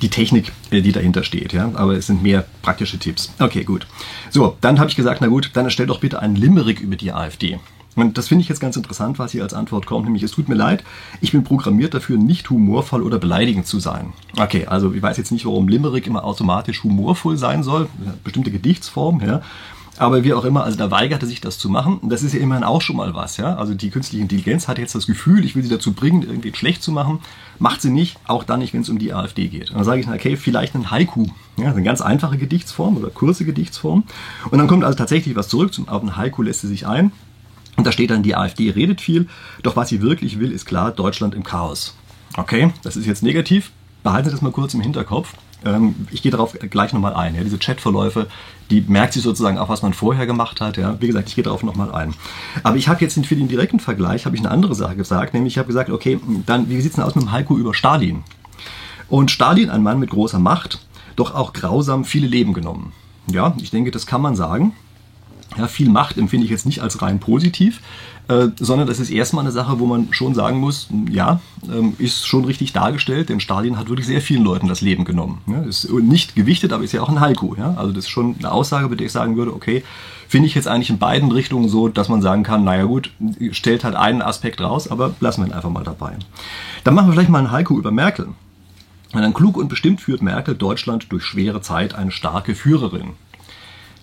die 0.00 0.08
Technik, 0.08 0.50
äh, 0.70 0.80
die 0.80 0.92
dahinter 0.92 1.22
steht. 1.22 1.52
Ja? 1.52 1.70
Aber 1.74 1.92
es 1.92 2.06
sind 2.06 2.22
mehr 2.22 2.46
praktische 2.62 2.98
Tipps. 2.98 3.32
Okay, 3.38 3.64
gut. 3.64 3.86
So, 4.30 4.56
dann 4.62 4.80
habe 4.80 4.88
ich 4.88 4.96
gesagt, 4.96 5.20
na 5.20 5.28
gut, 5.28 5.50
dann 5.52 5.66
erstell 5.66 5.86
doch 5.86 6.00
bitte 6.00 6.20
einen 6.20 6.36
Limerick 6.36 6.80
über 6.80 6.96
die 6.96 7.12
AfD. 7.12 7.60
Und 7.94 8.16
das 8.16 8.28
finde 8.28 8.42
ich 8.42 8.48
jetzt 8.48 8.60
ganz 8.60 8.76
interessant, 8.76 9.18
was 9.18 9.32
hier 9.32 9.42
als 9.42 9.52
Antwort 9.52 9.86
kommt, 9.86 10.04
nämlich 10.04 10.22
es 10.22 10.30
tut 10.30 10.48
mir 10.48 10.54
leid, 10.54 10.82
ich 11.20 11.32
bin 11.32 11.44
programmiert 11.44 11.94
dafür, 11.94 12.16
nicht 12.16 12.48
humorvoll 12.48 13.02
oder 13.02 13.18
beleidigend 13.18 13.66
zu 13.66 13.80
sein. 13.80 14.12
Okay, 14.38 14.66
also 14.66 14.92
ich 14.92 15.02
weiß 15.02 15.18
jetzt 15.18 15.30
nicht, 15.30 15.44
warum 15.44 15.68
Limerick 15.68 16.06
immer 16.06 16.24
automatisch 16.24 16.82
humorvoll 16.84 17.36
sein 17.36 17.62
soll, 17.62 17.88
bestimmte 18.24 18.50
Gedichtsform, 18.50 19.20
ja. 19.20 19.42
Aber 19.98 20.24
wie 20.24 20.32
auch 20.32 20.44
immer, 20.44 20.64
also 20.64 20.78
da 20.78 20.90
weigerte 20.90 21.26
sich 21.26 21.42
das 21.42 21.58
zu 21.58 21.68
machen. 21.68 21.98
Und 21.98 22.08
das 22.08 22.22
ist 22.22 22.32
ja 22.32 22.40
immerhin 22.40 22.64
auch 22.64 22.80
schon 22.80 22.96
mal 22.96 23.14
was, 23.14 23.36
ja. 23.36 23.56
Also 23.56 23.74
die 23.74 23.90
künstliche 23.90 24.22
Intelligenz 24.22 24.66
hat 24.66 24.78
jetzt 24.78 24.94
das 24.94 25.06
Gefühl, 25.06 25.44
ich 25.44 25.54
will 25.54 25.62
sie 25.62 25.68
dazu 25.68 25.92
bringen, 25.92 26.22
irgendwie 26.22 26.52
schlecht 26.54 26.82
zu 26.82 26.92
machen. 26.92 27.20
Macht 27.58 27.82
sie 27.82 27.90
nicht, 27.90 28.16
auch 28.26 28.42
dann 28.42 28.60
nicht, 28.60 28.72
wenn 28.72 28.80
es 28.80 28.88
um 28.88 28.98
die 28.98 29.12
AfD 29.12 29.48
geht. 29.48 29.70
Und 29.70 29.76
dann 29.76 29.84
sage 29.84 30.00
ich, 30.00 30.08
okay, 30.08 30.36
vielleicht 30.36 30.74
ein 30.74 30.90
Haiku. 30.90 31.26
Ja, 31.58 31.70
eine 31.70 31.82
ganz 31.82 32.00
einfache 32.00 32.38
Gedichtsform 32.38 32.96
oder 32.96 33.10
kurze 33.10 33.44
Gedichtsform. 33.44 34.04
Und 34.50 34.58
dann 34.58 34.66
kommt 34.66 34.82
also 34.82 34.96
tatsächlich 34.96 35.36
was 35.36 35.48
zurück. 35.48 35.74
Zum, 35.74 35.88
auf 35.88 36.02
ein 36.02 36.16
Haiku 36.16 36.42
lässt 36.42 36.62
sie 36.62 36.68
sich 36.68 36.86
ein. 36.86 37.12
Und 37.76 37.86
da 37.86 37.92
steht 37.92 38.10
dann, 38.10 38.22
die 38.22 38.36
AfD 38.36 38.70
redet 38.70 39.00
viel, 39.00 39.28
doch 39.62 39.76
was 39.76 39.88
sie 39.88 40.02
wirklich 40.02 40.38
will, 40.38 40.52
ist 40.52 40.66
klar, 40.66 40.90
Deutschland 40.90 41.34
im 41.34 41.42
Chaos. 41.42 41.96
Okay, 42.36 42.72
das 42.82 42.96
ist 42.96 43.06
jetzt 43.06 43.22
negativ. 43.22 43.72
Behalten 44.02 44.28
Sie 44.28 44.34
das 44.34 44.42
mal 44.42 44.52
kurz 44.52 44.74
im 44.74 44.80
Hinterkopf. 44.80 45.34
Ähm, 45.64 45.94
ich 46.10 46.22
gehe 46.22 46.32
darauf 46.32 46.56
gleich 46.58 46.92
nochmal 46.92 47.14
ein. 47.14 47.36
Diese 47.44 47.58
Chatverläufe, 47.58 48.26
die 48.70 48.80
merkt 48.80 49.12
sich 49.12 49.22
sozusagen 49.22 49.58
auch, 49.58 49.68
was 49.68 49.82
man 49.82 49.92
vorher 49.92 50.26
gemacht 50.26 50.60
hat. 50.60 50.78
Wie 51.00 51.06
gesagt, 51.06 51.28
ich 51.28 51.34
gehe 51.34 51.44
darauf 51.44 51.62
nochmal 51.62 51.92
ein. 51.92 52.14
Aber 52.62 52.76
ich 52.76 52.88
habe 52.88 53.00
jetzt 53.00 53.24
für 53.26 53.36
den 53.36 53.48
direkten 53.48 53.80
Vergleich 53.80 54.26
habe 54.26 54.34
ich 54.34 54.42
eine 54.42 54.50
andere 54.50 54.74
Sache 54.74 54.96
gesagt, 54.96 55.34
nämlich 55.34 55.54
ich 55.54 55.58
habe 55.58 55.68
gesagt, 55.68 55.90
okay, 55.90 56.18
dann 56.46 56.68
wie 56.68 56.80
sieht 56.80 56.90
es 56.90 56.96
denn 56.96 57.04
aus 57.04 57.14
mit 57.14 57.24
dem 57.24 57.32
Heiko 57.32 57.56
über 57.56 57.74
Stalin? 57.74 58.24
Und 59.08 59.30
Stalin, 59.30 59.70
ein 59.70 59.82
Mann 59.82 59.98
mit 59.98 60.10
großer 60.10 60.38
Macht, 60.38 60.80
doch 61.16 61.34
auch 61.34 61.52
grausam 61.52 62.04
viele 62.04 62.26
Leben 62.26 62.54
genommen. 62.54 62.92
Ja, 63.30 63.54
ich 63.60 63.70
denke, 63.70 63.90
das 63.90 64.06
kann 64.06 64.22
man 64.22 64.34
sagen. 64.34 64.74
Ja, 65.56 65.66
viel 65.66 65.88
Macht 65.88 66.18
empfinde 66.18 66.44
ich 66.44 66.50
jetzt 66.50 66.66
nicht 66.66 66.80
als 66.80 67.02
rein 67.02 67.20
positiv, 67.20 67.80
äh, 68.28 68.48
sondern 68.58 68.86
das 68.86 69.00
ist 69.00 69.10
erstmal 69.10 69.44
eine 69.44 69.52
Sache, 69.52 69.78
wo 69.78 69.86
man 69.86 70.12
schon 70.12 70.34
sagen 70.34 70.58
muss, 70.58 70.88
ja, 71.10 71.40
ähm, 71.70 71.94
ist 71.98 72.26
schon 72.26 72.44
richtig 72.44 72.72
dargestellt, 72.72 73.28
denn 73.28 73.40
Stalin 73.40 73.78
hat 73.78 73.88
wirklich 73.88 74.06
sehr 74.06 74.20
vielen 74.20 74.44
Leuten 74.44 74.68
das 74.68 74.80
Leben 74.80 75.04
genommen. 75.04 75.42
Ja, 75.46 75.62
ist 75.62 75.90
nicht 75.90 76.34
gewichtet, 76.34 76.72
aber 76.72 76.84
ist 76.84 76.92
ja 76.92 77.02
auch 77.02 77.08
ein 77.08 77.20
Haiku. 77.20 77.54
Ja? 77.56 77.74
Also 77.74 77.92
das 77.92 78.04
ist 78.04 78.10
schon 78.10 78.36
eine 78.38 78.52
Aussage, 78.52 78.88
bei 78.88 78.94
der 78.94 79.06
ich 79.06 79.12
sagen 79.12 79.36
würde, 79.36 79.52
okay, 79.54 79.82
finde 80.28 80.46
ich 80.46 80.54
jetzt 80.54 80.68
eigentlich 80.68 80.90
in 80.90 80.98
beiden 80.98 81.30
Richtungen 81.30 81.68
so, 81.68 81.88
dass 81.88 82.08
man 82.08 82.22
sagen 82.22 82.42
kann, 82.42 82.64
naja 82.64 82.84
gut, 82.84 83.10
stellt 83.50 83.84
halt 83.84 83.96
einen 83.96 84.22
Aspekt 84.22 84.60
raus, 84.60 84.90
aber 84.90 85.14
lassen 85.20 85.42
wir 85.42 85.48
ihn 85.48 85.52
einfach 85.52 85.70
mal 85.70 85.84
dabei. 85.84 86.16
Dann 86.84 86.94
machen 86.94 87.08
wir 87.08 87.12
vielleicht 87.12 87.28
mal 87.28 87.40
ein 87.40 87.50
Haiku 87.50 87.78
über 87.78 87.90
Merkel. 87.90 88.28
Und 89.12 89.20
dann 89.20 89.34
klug 89.34 89.58
und 89.58 89.68
bestimmt 89.68 90.00
führt 90.00 90.22
Merkel 90.22 90.54
Deutschland 90.54 91.12
durch 91.12 91.24
schwere 91.24 91.60
Zeit 91.60 91.94
eine 91.94 92.10
starke 92.10 92.54
Führerin. 92.54 93.10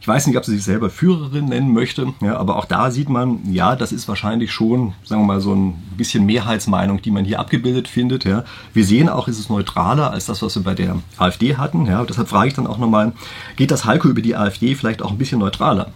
Ich 0.01 0.07
weiß 0.07 0.27
nicht, 0.27 0.37
ob 0.37 0.45
sie 0.45 0.55
sich 0.55 0.63
selber 0.63 0.89
Führerin 0.89 1.45
nennen 1.45 1.73
möchte, 1.73 2.13
ja, 2.21 2.37
aber 2.37 2.55
auch 2.55 2.65
da 2.65 2.89
sieht 2.89 3.09
man, 3.09 3.39
ja, 3.51 3.75
das 3.75 3.91
ist 3.91 4.07
wahrscheinlich 4.07 4.51
schon, 4.51 4.93
sagen 5.03 5.21
wir 5.23 5.27
mal, 5.27 5.41
so 5.41 5.53
ein 5.53 5.73
bisschen 5.97 6.25
Mehrheitsmeinung, 6.25 7.01
die 7.01 7.11
man 7.11 7.25
hier 7.25 7.39
abgebildet 7.39 7.87
findet. 7.87 8.23
Ja. 8.23 8.45
Wir 8.73 8.85
sehen 8.85 9.09
auch, 9.09 9.27
ist 9.27 9.39
es 9.39 9.49
neutraler 9.49 10.11
als 10.11 10.25
das, 10.25 10.41
was 10.41 10.55
wir 10.55 10.63
bei 10.63 10.73
der 10.73 10.99
AfD 11.17 11.57
hatten. 11.57 11.85
Ja. 11.85 12.03
Deshalb 12.05 12.29
frage 12.29 12.47
ich 12.47 12.53
dann 12.53 12.67
auch 12.67 12.77
nochmal, 12.77 13.11
geht 13.57 13.71
das 13.71 13.85
Heiko 13.85 14.07
über 14.07 14.21
die 14.21 14.35
AfD 14.35 14.75
vielleicht 14.75 15.01
auch 15.01 15.11
ein 15.11 15.17
bisschen 15.17 15.39
neutraler? 15.39 15.91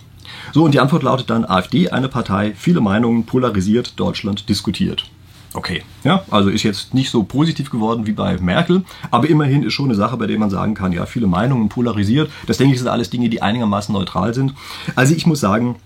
So, 0.51 0.65
und 0.65 0.73
die 0.73 0.79
Antwort 0.79 1.03
lautet 1.03 1.29
dann 1.29 1.45
AfD, 1.45 1.89
eine 1.89 2.09
Partei, 2.09 2.53
viele 2.55 2.81
Meinungen, 2.81 3.25
polarisiert, 3.25 3.99
Deutschland 3.99 4.49
diskutiert 4.49 5.09
okay. 5.53 5.83
Ja, 6.03 6.23
also 6.29 6.49
ist 6.49 6.63
jetzt 6.63 6.93
nicht 6.93 7.09
so 7.09 7.23
positiv 7.23 7.69
geworden 7.69 8.05
wie 8.05 8.11
bei 8.11 8.37
Merkel, 8.37 8.83
aber 9.11 9.29
immerhin 9.29 9.63
ist 9.63 9.73
schon 9.73 9.85
eine 9.85 9.95
Sache, 9.95 10.17
bei 10.17 10.27
der 10.27 10.37
man 10.39 10.49
sagen 10.49 10.73
kann, 10.73 10.91
ja, 10.91 11.05
viele 11.05 11.27
Meinungen 11.27 11.69
polarisiert. 11.69 12.31
Das 12.47 12.57
denke 12.57 12.73
ich 12.73 12.79
sind 12.79 12.89
alles 12.89 13.09
Dinge, 13.09 13.29
die 13.29 13.41
einigermaßen 13.41 13.93
neutral 13.93 14.33
sind. 14.33 14.53
Also 14.95 15.15
ich 15.15 15.25
muss 15.25 15.39
sagen, 15.39 15.77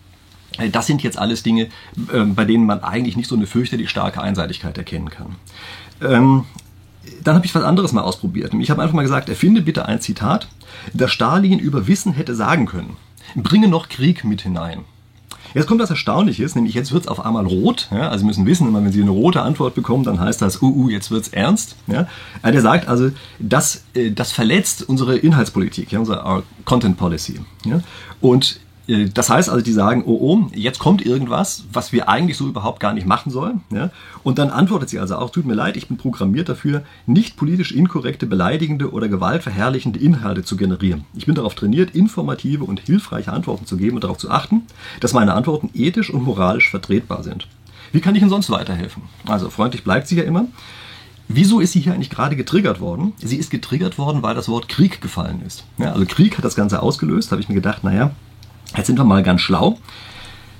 äh, 0.58 0.70
das 0.70 0.88
sind 0.88 1.04
jetzt 1.04 1.18
alles 1.18 1.44
Dinge, 1.44 1.70
ähm, 2.14 2.36
bei 2.36 2.46
denen 2.46 2.66
man 2.66 2.84
eigentlich 2.84 3.18
nicht 3.18 3.30
so 3.30 3.36
eine 3.36 3.48
fürchterlich 3.48 3.90
starke 3.90 4.22
Einseitigkeit 4.22 4.78
erkennen 4.78 5.10
kann. 5.10 5.36
Ähm, 6.02 6.46
dann 7.24 7.36
habe 7.36 7.46
ich 7.46 7.56
was 7.56 7.64
anderes 7.64 7.94
mal 7.94 8.02
ausprobiert. 8.02 8.54
Ich 8.54 8.70
habe 8.70 8.82
einfach 8.82 8.96
mal 8.96 9.04
gesagt, 9.04 9.30
erfinde 9.30 9.62
bitte 9.62 9.86
ein 9.86 10.02
Zitat, 10.02 10.48
das 10.94 11.12
Stalin 11.12 11.60
über 11.60 11.88
Wissen 11.88 12.14
hätte 12.14 12.36
sagen 12.36 12.66
können. 12.66 12.98
Bringe 13.36 13.68
noch 13.68 13.90
Krieg 13.90 14.24
mit 14.24 14.42
hinein. 14.42 14.86
Jetzt 15.54 15.68
kommt 15.68 15.82
das 15.82 15.90
Erstaunliche, 15.90 16.46
nämlich 16.56 16.74
jetzt 16.74 16.92
wird 16.92 17.04
es 17.04 17.08
auf 17.08 17.26
einmal 17.26 17.46
rot. 17.46 17.88
Ja? 17.92 18.10
Also 18.10 18.20
Sie 18.20 18.26
müssen 18.26 18.46
wissen, 18.46 18.68
immer 18.68 18.84
wenn 18.84 18.92
Sie 18.92 19.02
eine 19.02 19.12
rote 19.12 19.42
Antwort 19.42 19.76
bekommen, 19.76 20.04
dann 20.04 20.20
heißt 20.20 20.42
das, 20.42 20.62
uh, 20.62 20.68
uh 20.68 20.90
jetzt 20.90 21.12
wird's 21.12 21.30
ernst. 21.30 21.76
Ja? 21.88 22.08
Äh, 22.44 22.52
der 22.52 22.62
sagt 22.62 22.88
also, 22.88 23.12
das, 23.40 23.84
äh, 23.94 24.12
das 24.12 24.32
verletzt 24.32 24.88
unsere 24.88 25.18
Inhaltspolitik, 25.18 25.92
ja, 25.92 26.00
unsere 26.00 26.44
Content 26.66 26.98
Policy. 26.98 27.40
Ja? 27.66 27.82
Und 28.22 28.56
äh, 28.56 28.67
das 28.88 29.30
heißt 29.30 29.50
also, 29.50 29.62
die 29.62 29.74
sagen, 29.74 30.04
oh, 30.06 30.18
oh, 30.22 30.52
jetzt 30.54 30.80
kommt 30.80 31.06
irgendwas, 31.06 31.66
was 31.74 31.92
wir 31.92 32.08
eigentlich 32.08 32.38
so 32.38 32.48
überhaupt 32.48 32.80
gar 32.80 32.94
nicht 32.94 33.06
machen 33.06 33.32
sollen. 33.32 33.62
Ja? 33.70 33.90
Und 34.24 34.40
dann 34.40 34.50
antwortet 34.50 34.90
sie 34.90 35.00
also 35.00 35.18
auch, 35.18 35.30
tut 35.30 35.46
mir 35.46 35.56
leid, 35.56 35.76
ich 35.76 35.90
bin 35.90 35.98
programmiert 35.98 36.48
dafür, 36.48 36.84
nicht 37.06 37.36
politisch 37.36 37.74
inkorrekte, 37.74 38.28
beleidigende 38.28 38.92
oder 38.92 39.10
gewaltverherrlichende 39.10 40.00
Inhalte 40.00 40.44
zu 40.44 40.56
generieren. 40.56 41.04
Ich 41.16 41.26
bin 41.26 41.36
darauf 41.36 41.54
trainiert, 41.54 41.96
informative 41.96 42.64
und 42.64 42.80
hilfreiche 42.80 43.34
Antworten 43.34 43.66
zu 43.66 43.76
geben 43.76 43.96
und 43.96 44.06
darauf 44.06 44.18
zu 44.18 44.32
achten, 44.32 44.64
dass 45.02 45.12
meine 45.12 45.34
Antworten 45.34 45.70
ethisch 45.74 46.10
und 46.10 46.24
moralisch 46.24 46.70
vertretbar 46.70 47.24
sind. 47.24 47.48
Wie 47.92 48.00
kann 48.00 48.16
ich 48.16 48.22
Ihnen 48.22 48.30
sonst 48.30 48.50
weiterhelfen? 48.50 49.04
Also 49.26 49.50
freundlich 49.50 49.84
bleibt 49.84 50.08
sie 50.08 50.18
ja 50.18 50.24
immer. 50.24 50.46
Wieso 51.30 51.60
ist 51.60 51.74
sie 51.74 51.82
hier 51.82 51.94
eigentlich 51.94 52.10
gerade 52.10 52.38
getriggert 52.38 52.80
worden? 52.80 53.14
Sie 53.18 53.36
ist 53.36 53.50
getriggert 53.50 53.98
worden, 53.98 54.24
weil 54.24 54.36
das 54.36 54.48
Wort 54.48 54.70
Krieg 54.70 55.02
gefallen 55.02 55.42
ist. 55.46 55.66
Ja, 55.78 55.92
also 55.92 56.06
Krieg 56.06 56.38
hat 56.38 56.46
das 56.46 56.56
Ganze 56.56 56.82
ausgelöst. 56.82 57.32
Habe 57.32 57.42
ich 57.42 57.50
mir 57.50 57.56
gedacht, 57.56 57.84
naja, 57.84 58.12
Jetzt 58.76 58.88
sind 58.88 59.00
wir 59.00 59.06
mal 59.06 59.24
ganz 59.24 59.42
schlau. 59.42 59.78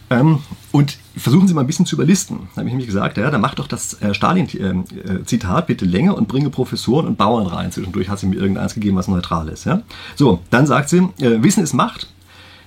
Ähm, 0.10 0.40
und 0.72 0.98
versuchen 1.18 1.48
Sie 1.48 1.54
mal 1.54 1.62
ein 1.62 1.68
bisschen 1.68 1.86
zu 1.86 1.96
überlisten. 1.96 2.48
Da 2.54 2.62
habe 2.62 2.68
ich 2.68 2.74
nämlich 2.74 2.88
gesagt, 2.88 3.18
ja, 3.18 3.30
dann 3.30 3.42
mach 3.42 3.56
doch 3.56 3.68
das 3.68 4.02
äh, 4.02 4.14
Stalin-Zitat 4.14 5.64
äh, 5.64 5.68
bitte 5.68 5.86
länger 5.86 6.16
und 6.16 6.28
bringe 6.28 6.50
Professoren 6.50 7.08
und 7.08 7.18
Bauern 7.18 7.48
rein. 7.48 7.72
Zwischendurch 7.72 8.08
hat 8.08 8.20
sie 8.20 8.28
mir 8.28 8.38
irgendeins 8.38 8.74
gegeben, 8.74 8.96
was 8.96 9.08
neutral 9.08 9.50
ist. 9.50 9.66
Ja? 9.66 9.82
So, 10.16 10.42
dann 10.50 10.66
sagt 10.66 10.90
sie, 10.90 11.00
äh, 11.20 11.44
Wissen 11.44 11.64
ist 11.64 11.74
Macht, 11.74 12.08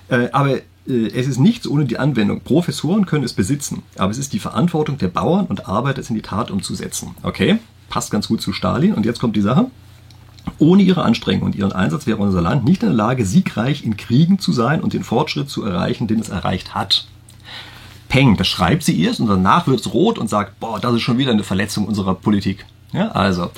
äh, 0.09 0.29
aber 0.31 0.57
äh, 0.57 0.61
es 0.85 1.27
ist 1.27 1.39
nichts 1.39 1.67
ohne 1.67 1.85
die 1.85 1.97
Anwendung. 1.97 2.41
Professoren 2.41 3.05
können 3.07 3.23
es 3.23 3.33
besitzen, 3.33 3.81
aber 3.97 4.11
es 4.11 4.17
ist 4.19 4.33
die 4.33 4.39
Verantwortung 4.39 4.97
der 4.99 5.07
Bauern 5.07 5.47
und 5.47 5.67
Arbeiter, 5.67 6.01
es 6.01 6.09
in 6.09 6.15
die 6.15 6.21
Tat 6.21 6.51
umzusetzen. 6.51 7.15
Okay, 7.23 7.57
passt 7.89 8.11
ganz 8.11 8.27
gut 8.27 8.41
zu 8.41 8.53
Stalin. 8.53 8.93
Und 8.93 9.05
jetzt 9.05 9.19
kommt 9.19 9.35
die 9.35 9.41
Sache. 9.41 9.67
Ohne 10.61 10.83
ihre 10.83 11.01
Anstrengung 11.01 11.47
und 11.47 11.55
ihren 11.55 11.71
Einsatz 11.71 12.05
wäre 12.05 12.19
unser 12.19 12.39
Land 12.39 12.65
nicht 12.65 12.83
in 12.83 12.89
der 12.89 12.95
Lage, 12.95 13.25
siegreich 13.25 13.83
in 13.83 13.97
Kriegen 13.97 14.37
zu 14.37 14.53
sein 14.53 14.81
und 14.81 14.93
den 14.93 15.03
Fortschritt 15.03 15.49
zu 15.49 15.63
erreichen, 15.63 16.05
den 16.05 16.19
es 16.19 16.29
erreicht 16.29 16.75
hat. 16.75 17.07
Peng, 18.09 18.37
das 18.37 18.47
schreibt 18.47 18.83
sie 18.83 19.01
erst 19.03 19.19
und 19.19 19.27
danach 19.27 19.65
wird 19.65 19.79
es 19.79 19.91
rot 19.91 20.19
und 20.19 20.29
sagt, 20.29 20.59
boah, 20.59 20.79
das 20.79 20.93
ist 20.93 21.01
schon 21.01 21.17
wieder 21.17 21.31
eine 21.31 21.43
Verletzung 21.43 21.87
unserer 21.87 22.13
Politik. 22.13 22.67
Ja, 22.93 23.07
also. 23.07 23.49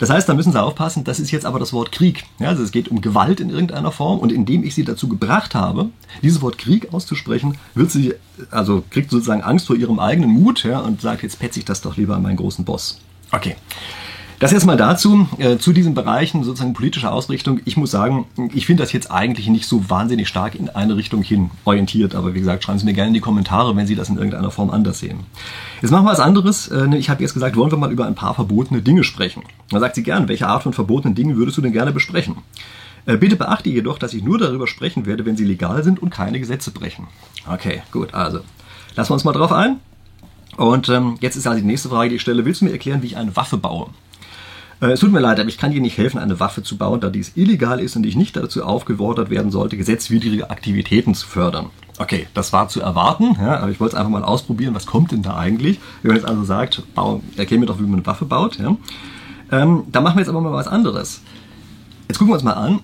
Das 0.00 0.10
heißt, 0.10 0.28
da 0.28 0.34
müssen 0.34 0.52
Sie 0.52 0.62
aufpassen, 0.62 1.02
das 1.02 1.18
ist 1.18 1.30
jetzt 1.30 1.46
aber 1.46 1.58
das 1.58 1.72
Wort 1.72 1.92
Krieg. 1.92 2.24
Ja, 2.38 2.48
also 2.48 2.62
es 2.62 2.72
geht 2.72 2.88
um 2.88 3.00
Gewalt 3.00 3.40
in 3.40 3.48
irgendeiner 3.48 3.90
Form 3.90 4.18
und 4.18 4.30
indem 4.30 4.62
ich 4.62 4.74
Sie 4.74 4.84
dazu 4.84 5.08
gebracht 5.08 5.54
habe, 5.54 5.88
dieses 6.20 6.42
Wort 6.42 6.58
Krieg 6.58 6.92
auszusprechen, 6.92 7.56
wird 7.74 7.90
sie, 7.90 8.14
also 8.50 8.84
kriegt 8.90 9.10
sozusagen 9.10 9.42
Angst 9.42 9.66
vor 9.66 9.76
ihrem 9.76 9.98
eigenen 9.98 10.30
Mut 10.30 10.62
ja, 10.64 10.80
und 10.80 11.00
sagt, 11.00 11.22
jetzt 11.22 11.38
petze 11.38 11.58
ich 11.58 11.64
das 11.64 11.80
doch 11.80 11.96
lieber 11.96 12.16
an 12.16 12.22
meinen 12.22 12.36
großen 12.36 12.66
Boss. 12.66 12.98
Okay. 13.32 13.56
Das 14.40 14.54
erstmal 14.54 14.78
dazu, 14.78 15.28
äh, 15.36 15.58
zu 15.58 15.74
diesen 15.74 15.92
Bereichen 15.92 16.44
sozusagen 16.44 16.72
politische 16.72 17.12
Ausrichtung. 17.12 17.60
Ich 17.66 17.76
muss 17.76 17.90
sagen, 17.90 18.24
ich 18.54 18.64
finde 18.64 18.82
das 18.82 18.90
jetzt 18.90 19.10
eigentlich 19.10 19.46
nicht 19.48 19.66
so 19.66 19.90
wahnsinnig 19.90 20.28
stark 20.28 20.54
in 20.54 20.70
eine 20.70 20.96
Richtung 20.96 21.22
hin 21.22 21.50
orientiert. 21.66 22.14
Aber 22.14 22.32
wie 22.32 22.38
gesagt, 22.38 22.64
schreiben 22.64 22.78
Sie 22.78 22.86
mir 22.86 22.94
gerne 22.94 23.08
in 23.08 23.14
die 23.14 23.20
Kommentare, 23.20 23.76
wenn 23.76 23.86
Sie 23.86 23.96
das 23.96 24.08
in 24.08 24.16
irgendeiner 24.16 24.50
Form 24.50 24.70
anders 24.70 24.98
sehen. 24.98 25.20
Jetzt 25.82 25.90
machen 25.90 26.06
wir 26.06 26.12
was 26.12 26.20
anderes. 26.20 26.68
Äh, 26.68 26.96
ich 26.96 27.10
habe 27.10 27.22
jetzt 27.22 27.34
gesagt, 27.34 27.54
wollen 27.54 27.70
wir 27.70 27.76
mal 27.76 27.92
über 27.92 28.06
ein 28.06 28.14
paar 28.14 28.34
verbotene 28.34 28.80
Dinge 28.80 29.04
sprechen. 29.04 29.42
Da 29.68 29.78
sagt 29.78 29.96
sie 29.96 30.02
gern, 30.02 30.26
welche 30.26 30.48
Art 30.48 30.62
von 30.62 30.72
verbotenen 30.72 31.14
Dingen 31.14 31.36
würdest 31.36 31.58
du 31.58 31.60
denn 31.60 31.72
gerne 31.72 31.92
besprechen? 31.92 32.36
Äh, 33.04 33.18
bitte 33.18 33.36
beachte 33.36 33.68
jedoch, 33.68 33.98
dass 33.98 34.14
ich 34.14 34.24
nur 34.24 34.38
darüber 34.38 34.66
sprechen 34.66 35.04
werde, 35.04 35.26
wenn 35.26 35.36
sie 35.36 35.44
legal 35.44 35.84
sind 35.84 36.00
und 36.00 36.08
keine 36.08 36.40
Gesetze 36.40 36.70
brechen. 36.70 37.08
Okay, 37.46 37.82
gut, 37.92 38.14
also 38.14 38.40
lassen 38.96 39.10
wir 39.10 39.14
uns 39.14 39.24
mal 39.24 39.32
drauf 39.32 39.52
ein. 39.52 39.80
Und 40.56 40.88
ähm, 40.88 41.18
jetzt 41.20 41.36
ist 41.36 41.46
also 41.46 41.60
die 41.60 41.66
nächste 41.66 41.90
Frage, 41.90 42.08
die 42.08 42.16
ich 42.16 42.22
stelle. 42.22 42.46
Willst 42.46 42.62
du 42.62 42.64
mir 42.64 42.72
erklären, 42.72 43.02
wie 43.02 43.08
ich 43.08 43.18
eine 43.18 43.36
Waffe 43.36 43.58
baue? 43.58 43.90
Äh, 44.80 44.92
es 44.92 45.00
tut 45.00 45.12
mir 45.12 45.20
leid, 45.20 45.38
aber 45.38 45.48
ich 45.48 45.58
kann 45.58 45.72
dir 45.72 45.80
nicht 45.80 45.98
helfen, 45.98 46.18
eine 46.18 46.40
Waffe 46.40 46.62
zu 46.62 46.76
bauen, 46.76 47.00
da 47.00 47.10
dies 47.10 47.32
illegal 47.36 47.80
ist 47.80 47.96
und 47.96 48.06
ich 48.06 48.16
nicht 48.16 48.36
dazu 48.36 48.64
aufgefordert 48.64 49.30
werden 49.30 49.50
sollte, 49.50 49.76
gesetzwidrige 49.76 50.50
Aktivitäten 50.50 51.14
zu 51.14 51.26
fördern. 51.26 51.70
Okay, 51.98 52.26
das 52.32 52.52
war 52.52 52.68
zu 52.68 52.80
erwarten, 52.80 53.36
ja, 53.38 53.58
aber 53.58 53.70
ich 53.70 53.78
wollte 53.78 53.94
es 53.94 53.98
einfach 53.98 54.10
mal 54.10 54.24
ausprobieren, 54.24 54.74
was 54.74 54.86
kommt 54.86 55.12
denn 55.12 55.22
da 55.22 55.36
eigentlich? 55.36 55.78
Wenn 56.02 56.12
man 56.12 56.16
jetzt 56.16 56.28
also 56.28 56.44
sagt, 56.44 56.82
bau, 56.94 57.22
erklär 57.36 57.60
mir 57.60 57.66
doch, 57.66 57.78
wie 57.78 57.82
man 57.82 57.94
eine 57.94 58.06
Waffe 58.06 58.24
baut, 58.24 58.58
ja. 58.58 58.76
Ähm, 59.52 59.84
da 59.92 60.00
machen 60.00 60.16
wir 60.16 60.20
jetzt 60.20 60.30
aber 60.30 60.40
mal 60.40 60.52
was 60.52 60.68
anderes. 60.68 61.20
Jetzt 62.08 62.18
gucken 62.18 62.30
wir 62.30 62.36
uns 62.36 62.44
mal 62.44 62.54
an, 62.54 62.80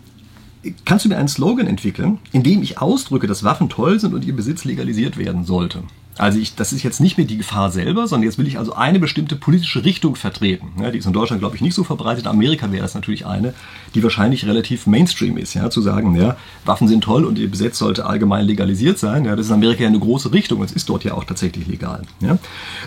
kannst 0.85 1.05
du 1.05 1.09
mir 1.09 1.17
einen 1.17 1.29
Slogan 1.29 1.67
entwickeln, 1.67 2.19
in 2.33 2.43
dem 2.43 2.63
ich 2.63 2.79
ausdrücke, 2.79 3.27
dass 3.27 3.43
Waffen 3.43 3.69
toll 3.69 3.99
sind 4.01 4.13
und 4.13 4.25
ihr 4.25 4.37
Besitz 4.37 4.65
legalisiert 4.65 5.17
werden 5.17 5.45
sollte? 5.45 5.83
Also 6.19 6.39
ich, 6.39 6.55
das 6.55 6.73
ist 6.73 6.83
jetzt 6.83 7.01
nicht 7.01 7.19
mehr 7.19 7.27
die 7.27 7.37
Gefahr 7.37 7.71
selber, 7.71 8.07
sondern 8.07 8.25
jetzt 8.25 8.39
will 8.39 8.47
ich 8.47 8.59
also 8.59 8.73
eine 8.73 8.99
bestimmte 8.99 9.37
politische 9.37 9.85
Richtung 9.85 10.17
vertreten. 10.17 10.69
Ja, 10.81 10.91
die 10.91 10.99
ist 10.99 11.07
in 11.07 11.13
Deutschland, 11.13 11.41
glaube 11.41 11.57
ich, 11.57 11.63
nicht 11.63 11.75
so 11.75 11.85
verbreitet. 11.85 12.25
In 12.25 12.31
Amerika 12.31 12.73
wäre 12.73 12.83
das 12.83 12.95
natürlich 12.95 13.27
eine, 13.27 13.53
die 13.95 14.03
wahrscheinlich 14.03 14.47
relativ 14.47 14.87
Mainstream 14.87 15.37
ist. 15.37 15.55
Ja, 15.55 15.69
zu 15.69 15.83
sagen, 15.83 16.17
ja, 16.17 16.37
Waffen 16.65 16.89
sind 16.89 17.05
toll 17.05 17.25
und 17.25 17.39
ihr 17.39 17.51
Besitz 17.51 17.79
sollte 17.79 18.07
allgemein 18.07 18.47
legalisiert 18.47 18.99
sein. 18.99 19.27
Ja, 19.27 19.37
das 19.37 19.47
ist 19.47 19.51
in 19.51 19.57
Amerika 19.57 19.83
ja 19.83 19.89
eine 19.89 19.99
große 19.99 20.33
Richtung 20.33 20.61
und 20.61 20.67
es 20.67 20.73
ist 20.73 20.89
dort 20.89 21.05
ja 21.05 21.13
auch 21.13 21.25
tatsächlich 21.25 21.67
legal. 21.67 22.03
Ja. 22.21 22.39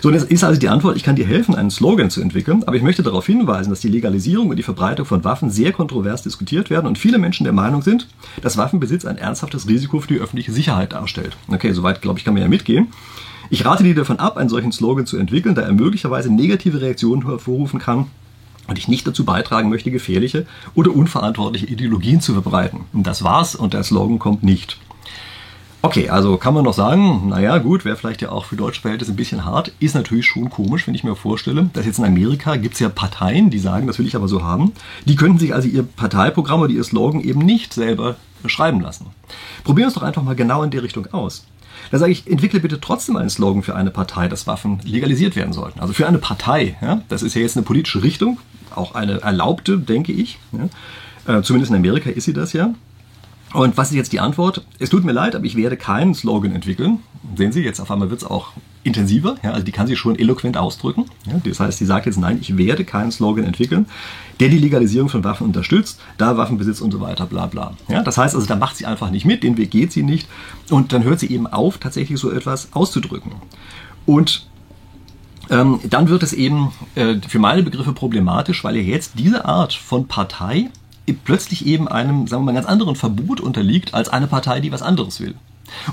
So, 0.02 0.08
und 0.08 0.14
das 0.14 0.24
ist 0.24 0.42
also 0.42 0.58
die 0.58 0.68
Antwort, 0.68 0.96
ich 0.96 1.04
kann 1.04 1.14
dir 1.16 1.26
helfen, 1.26 1.54
einen 1.54 1.70
Slogan 1.70 2.10
zu 2.10 2.20
entwickeln, 2.20 2.64
aber 2.66 2.76
ich 2.76 2.82
möchte 2.82 3.02
darauf 3.04 3.26
hinweisen, 3.26 3.70
dass 3.70 3.80
die 3.80 3.88
Legalisierung 3.88 4.48
und 4.48 4.56
die 4.56 4.62
Verbreitung 4.64 5.06
von 5.06 5.22
Waffen 5.22 5.50
sehr 5.50 5.72
kontrovers 5.72 6.22
diskutiert 6.22 6.68
werden 6.68 6.86
und 6.86 6.98
viele 6.98 7.18
Menschen 7.18 7.44
der 7.44 7.52
Meinung 7.52 7.82
sind, 7.82 8.08
dass 8.42 8.56
Waffenbesitz 8.56 9.04
ein 9.04 9.18
ernsthaftes 9.18 9.68
Risiko 9.68 10.00
für 10.00 10.08
die 10.08 10.18
öffentliche 10.18 10.52
Sicherheit 10.52 10.92
darstellt. 10.92 11.36
Okay, 11.48 11.72
soweit, 11.72 12.02
glaube 12.02 12.18
ich, 12.18 12.24
kann 12.24 12.34
man 12.34 12.42
ja 12.42 12.48
mitgehen. 12.48 12.88
Ich 13.52 13.64
rate 13.64 13.82
dir 13.82 13.96
davon 13.96 14.20
ab, 14.20 14.36
einen 14.36 14.48
solchen 14.48 14.70
Slogan 14.70 15.06
zu 15.06 15.16
entwickeln, 15.16 15.56
da 15.56 15.62
er 15.62 15.72
möglicherweise 15.72 16.32
negative 16.32 16.80
Reaktionen 16.80 17.26
hervorrufen 17.26 17.80
kann 17.80 18.06
und 18.68 18.78
ich 18.78 18.86
nicht 18.86 19.04
dazu 19.08 19.24
beitragen 19.24 19.68
möchte, 19.68 19.90
gefährliche 19.90 20.46
oder 20.76 20.94
unverantwortliche 20.94 21.66
Ideologien 21.66 22.20
zu 22.20 22.32
verbreiten. 22.32 22.82
Und 22.92 23.08
das 23.08 23.24
war's 23.24 23.56
und 23.56 23.74
der 23.74 23.82
Slogan 23.82 24.20
kommt 24.20 24.44
nicht. 24.44 24.78
Okay, 25.82 26.10
also 26.10 26.36
kann 26.36 26.54
man 26.54 26.62
noch 26.62 26.74
sagen, 26.74 27.28
naja, 27.30 27.58
gut, 27.58 27.84
wäre 27.84 27.96
vielleicht 27.96 28.22
ja 28.22 28.30
auch 28.30 28.44
für 28.44 28.54
deutsche 28.54 28.82
Verhältnisse 28.82 29.12
ein 29.12 29.16
bisschen 29.16 29.44
hart. 29.44 29.72
Ist 29.80 29.96
natürlich 29.96 30.26
schon 30.26 30.48
komisch, 30.48 30.86
wenn 30.86 30.94
ich 30.94 31.02
mir 31.02 31.16
vorstelle, 31.16 31.70
dass 31.72 31.86
jetzt 31.86 31.98
in 31.98 32.04
Amerika 32.04 32.54
gibt 32.54 32.74
es 32.74 32.80
ja 32.80 32.88
Parteien, 32.88 33.50
die 33.50 33.58
sagen, 33.58 33.88
das 33.88 33.98
will 33.98 34.06
ich 34.06 34.14
aber 34.14 34.28
so 34.28 34.44
haben. 34.44 34.72
Die 35.06 35.16
könnten 35.16 35.38
sich 35.40 35.54
also 35.54 35.66
ihr 35.66 35.82
Parteiprogramm 35.82 36.60
oder 36.60 36.70
ihr 36.70 36.84
Slogan 36.84 37.20
eben 37.20 37.40
nicht 37.40 37.72
selber 37.72 38.14
schreiben 38.46 38.80
lassen. 38.80 39.06
Probieren 39.64 39.86
wir 39.86 39.88
es 39.88 39.94
doch 39.94 40.02
einfach 40.02 40.22
mal 40.22 40.36
genau 40.36 40.62
in 40.62 40.70
der 40.70 40.84
Richtung 40.84 41.08
aus. 41.12 41.46
Da 41.90 41.98
sage 41.98 42.12
ich, 42.12 42.26
entwickle 42.30 42.60
bitte 42.60 42.80
trotzdem 42.80 43.16
einen 43.16 43.30
Slogan 43.30 43.62
für 43.62 43.74
eine 43.74 43.90
Partei, 43.90 44.28
dass 44.28 44.46
Waffen 44.46 44.80
legalisiert 44.84 45.34
werden 45.36 45.52
sollten. 45.52 45.80
Also 45.80 45.92
für 45.92 46.06
eine 46.06 46.18
Partei. 46.18 46.76
Ja? 46.80 47.02
Das 47.08 47.22
ist 47.22 47.34
ja 47.34 47.40
jetzt 47.40 47.56
eine 47.56 47.64
politische 47.64 48.02
Richtung, 48.02 48.38
auch 48.74 48.94
eine 48.94 49.20
erlaubte, 49.22 49.78
denke 49.78 50.12
ich. 50.12 50.38
Ja? 50.52 51.38
Äh, 51.38 51.42
zumindest 51.42 51.70
in 51.70 51.76
Amerika 51.76 52.10
ist 52.10 52.24
sie 52.24 52.32
das 52.32 52.52
ja. 52.52 52.74
Und 53.52 53.76
was 53.76 53.90
ist 53.90 53.96
jetzt 53.96 54.12
die 54.12 54.20
Antwort? 54.20 54.64
Es 54.78 54.90
tut 54.90 55.04
mir 55.04 55.12
leid, 55.12 55.34
aber 55.34 55.44
ich 55.44 55.56
werde 55.56 55.76
keinen 55.76 56.14
Slogan 56.14 56.52
entwickeln. 56.52 57.00
Sehen 57.36 57.52
Sie, 57.52 57.62
jetzt 57.62 57.80
auf 57.80 57.90
einmal 57.90 58.10
wird 58.10 58.22
es 58.22 58.26
auch 58.28 58.52
intensiver. 58.82 59.36
Ja, 59.42 59.50
also 59.50 59.64
die 59.64 59.72
kann 59.72 59.86
sich 59.86 59.98
schon 59.98 60.18
eloquent 60.18 60.56
ausdrücken. 60.56 61.06
Ja, 61.26 61.40
das 61.44 61.60
heißt, 61.60 61.78
sie 61.78 61.84
sagt 61.84 62.06
jetzt, 62.06 62.18
nein, 62.18 62.38
ich 62.40 62.56
werde 62.56 62.84
keinen 62.84 63.10
Slogan 63.10 63.44
entwickeln, 63.44 63.86
der 64.38 64.48
die 64.48 64.58
Legalisierung 64.58 65.08
von 65.08 65.24
Waffen 65.24 65.46
unterstützt, 65.46 66.00
da 66.16 66.36
Waffenbesitz 66.36 66.80
und 66.80 66.92
so 66.92 67.00
weiter, 67.00 67.26
bla 67.26 67.46
bla. 67.46 67.74
Ja, 67.88 68.02
das 68.02 68.16
heißt 68.16 68.34
also, 68.34 68.46
da 68.46 68.56
macht 68.56 68.76
sie 68.76 68.86
einfach 68.86 69.10
nicht 69.10 69.26
mit, 69.26 69.42
den 69.42 69.56
Weg 69.58 69.70
geht 69.70 69.92
sie 69.92 70.02
nicht. 70.02 70.28
Und 70.70 70.92
dann 70.92 71.04
hört 71.04 71.20
sie 71.20 71.30
eben 71.30 71.46
auf, 71.46 71.78
tatsächlich 71.78 72.18
so 72.18 72.30
etwas 72.30 72.68
auszudrücken. 72.72 73.32
Und 74.06 74.46
ähm, 75.50 75.80
dann 75.84 76.08
wird 76.08 76.22
es 76.22 76.32
eben 76.32 76.72
äh, 76.94 77.16
für 77.26 77.40
meine 77.40 77.62
Begriffe 77.62 77.92
problematisch, 77.92 78.64
weil 78.64 78.76
ja 78.76 78.82
jetzt 78.82 79.18
diese 79.18 79.44
Art 79.44 79.72
von 79.74 80.06
Partei 80.06 80.70
plötzlich 81.24 81.66
eben 81.66 81.88
einem, 81.88 82.26
sagen 82.26 82.42
wir 82.42 82.52
mal, 82.52 82.54
ganz 82.54 82.66
anderen 82.66 82.96
Verbot 82.96 83.40
unterliegt 83.40 83.94
als 83.94 84.08
eine 84.08 84.26
Partei, 84.26 84.60
die 84.60 84.72
was 84.72 84.82
anderes 84.82 85.20
will. 85.20 85.34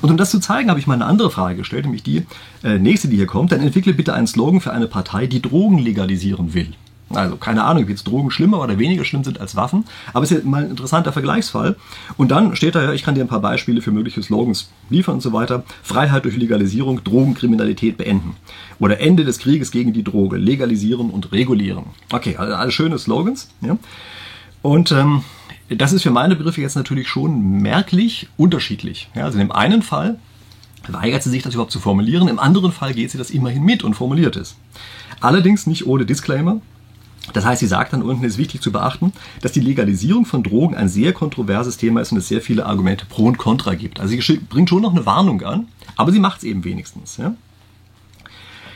Und 0.01 0.09
um 0.09 0.17
das 0.17 0.31
zu 0.31 0.39
zeigen, 0.39 0.69
habe 0.69 0.79
ich 0.79 0.87
mal 0.87 0.95
eine 0.95 1.05
andere 1.05 1.31
Frage 1.31 1.57
gestellt, 1.57 1.85
nämlich 1.85 2.03
die 2.03 2.25
äh, 2.63 2.79
nächste, 2.79 3.07
die 3.07 3.17
hier 3.17 3.27
kommt. 3.27 3.51
Dann 3.51 3.61
entwickle 3.61 3.93
bitte 3.93 4.13
einen 4.13 4.27
Slogan 4.27 4.61
für 4.61 4.73
eine 4.73 4.87
Partei, 4.87 5.27
die 5.27 5.41
Drogen 5.41 5.77
legalisieren 5.77 6.53
will. 6.53 6.73
Also 7.09 7.37
keine 7.37 7.63
Ahnung, 7.63 7.83
ob 7.83 7.89
jetzt 7.89 8.05
Drogen 8.05 8.31
schlimmer 8.31 8.61
oder 8.61 8.79
weniger 8.79 9.05
schlimm 9.05 9.23
sind 9.23 9.39
als 9.39 9.55
Waffen, 9.55 9.85
aber 10.13 10.23
es 10.23 10.31
ist 10.31 10.43
ja 10.43 10.49
mal 10.49 10.65
ein 10.65 10.71
interessanter 10.71 11.13
Vergleichsfall. 11.13 11.77
Und 12.17 12.31
dann 12.31 12.55
steht 12.55 12.75
da 12.75 12.83
ja, 12.83 12.91
ich 12.91 13.03
kann 13.03 13.15
dir 13.15 13.21
ein 13.21 13.29
paar 13.29 13.39
Beispiele 13.39 13.81
für 13.81 13.91
mögliche 13.91 14.21
Slogans 14.21 14.69
liefern 14.89 15.15
und 15.15 15.21
so 15.21 15.31
weiter. 15.31 15.63
Freiheit 15.83 16.25
durch 16.25 16.35
Legalisierung, 16.35 17.03
Drogenkriminalität 17.03 17.97
beenden. 17.97 18.35
Oder 18.79 18.99
Ende 18.99 19.23
des 19.23 19.39
Krieges 19.39 19.71
gegen 19.71 19.93
die 19.93 20.03
Droge, 20.03 20.37
legalisieren 20.37 21.09
und 21.09 21.31
regulieren. 21.31 21.85
Okay, 22.11 22.35
also 22.35 22.55
alle 22.55 22.71
schöne 22.71 22.99
Slogans. 22.99 23.49
Ja. 23.61 23.77
Und 24.67 24.91
ähm, 24.91 25.23
das 25.69 25.93
ist 25.93 26.03
für 26.03 26.11
meine 26.11 26.35
Begriffe 26.35 26.59
jetzt 26.59 26.75
natürlich 26.75 27.07
schon 27.07 27.61
merklich 27.61 28.27
unterschiedlich. 28.35 29.07
Ja, 29.15 29.23
also 29.23 29.39
in 29.39 29.47
dem 29.47 29.53
einen 29.53 29.81
Fall 29.81 30.19
weigert 30.89 31.23
sie 31.23 31.29
sich, 31.29 31.41
das 31.41 31.53
überhaupt 31.53 31.71
zu 31.71 31.79
formulieren, 31.79 32.27
im 32.27 32.37
anderen 32.37 32.73
Fall 32.73 32.93
geht 32.93 33.09
sie 33.11 33.17
das 33.17 33.29
immerhin 33.29 33.63
mit 33.63 33.85
und 33.85 33.93
formuliert 33.93 34.35
es. 34.35 34.57
Allerdings 35.21 35.67
nicht 35.67 35.87
ohne 35.87 36.05
Disclaimer. 36.05 36.59
Das 37.31 37.45
heißt, 37.45 37.61
sie 37.61 37.67
sagt 37.67 37.93
dann 37.93 38.01
unten, 38.01 38.25
es 38.25 38.33
ist 38.33 38.39
wichtig 38.39 38.59
zu 38.59 38.73
beachten, 38.73 39.13
dass 39.41 39.53
die 39.53 39.61
Legalisierung 39.61 40.25
von 40.25 40.43
Drogen 40.43 40.75
ein 40.75 40.89
sehr 40.89 41.13
kontroverses 41.13 41.77
Thema 41.77 42.01
ist 42.01 42.11
und 42.11 42.17
es 42.17 42.27
sehr 42.27 42.41
viele 42.41 42.65
Argumente 42.65 43.05
pro 43.05 43.23
und 43.23 43.37
contra 43.37 43.73
gibt. 43.73 44.01
Also 44.01 44.19
sie 44.19 44.37
bringt 44.49 44.67
schon 44.67 44.81
noch 44.81 44.91
eine 44.91 45.05
Warnung 45.05 45.43
an, 45.43 45.69
aber 45.95 46.11
sie 46.11 46.19
macht 46.19 46.39
es 46.39 46.43
eben 46.43 46.65
wenigstens. 46.65 47.15
Ja? 47.15 47.35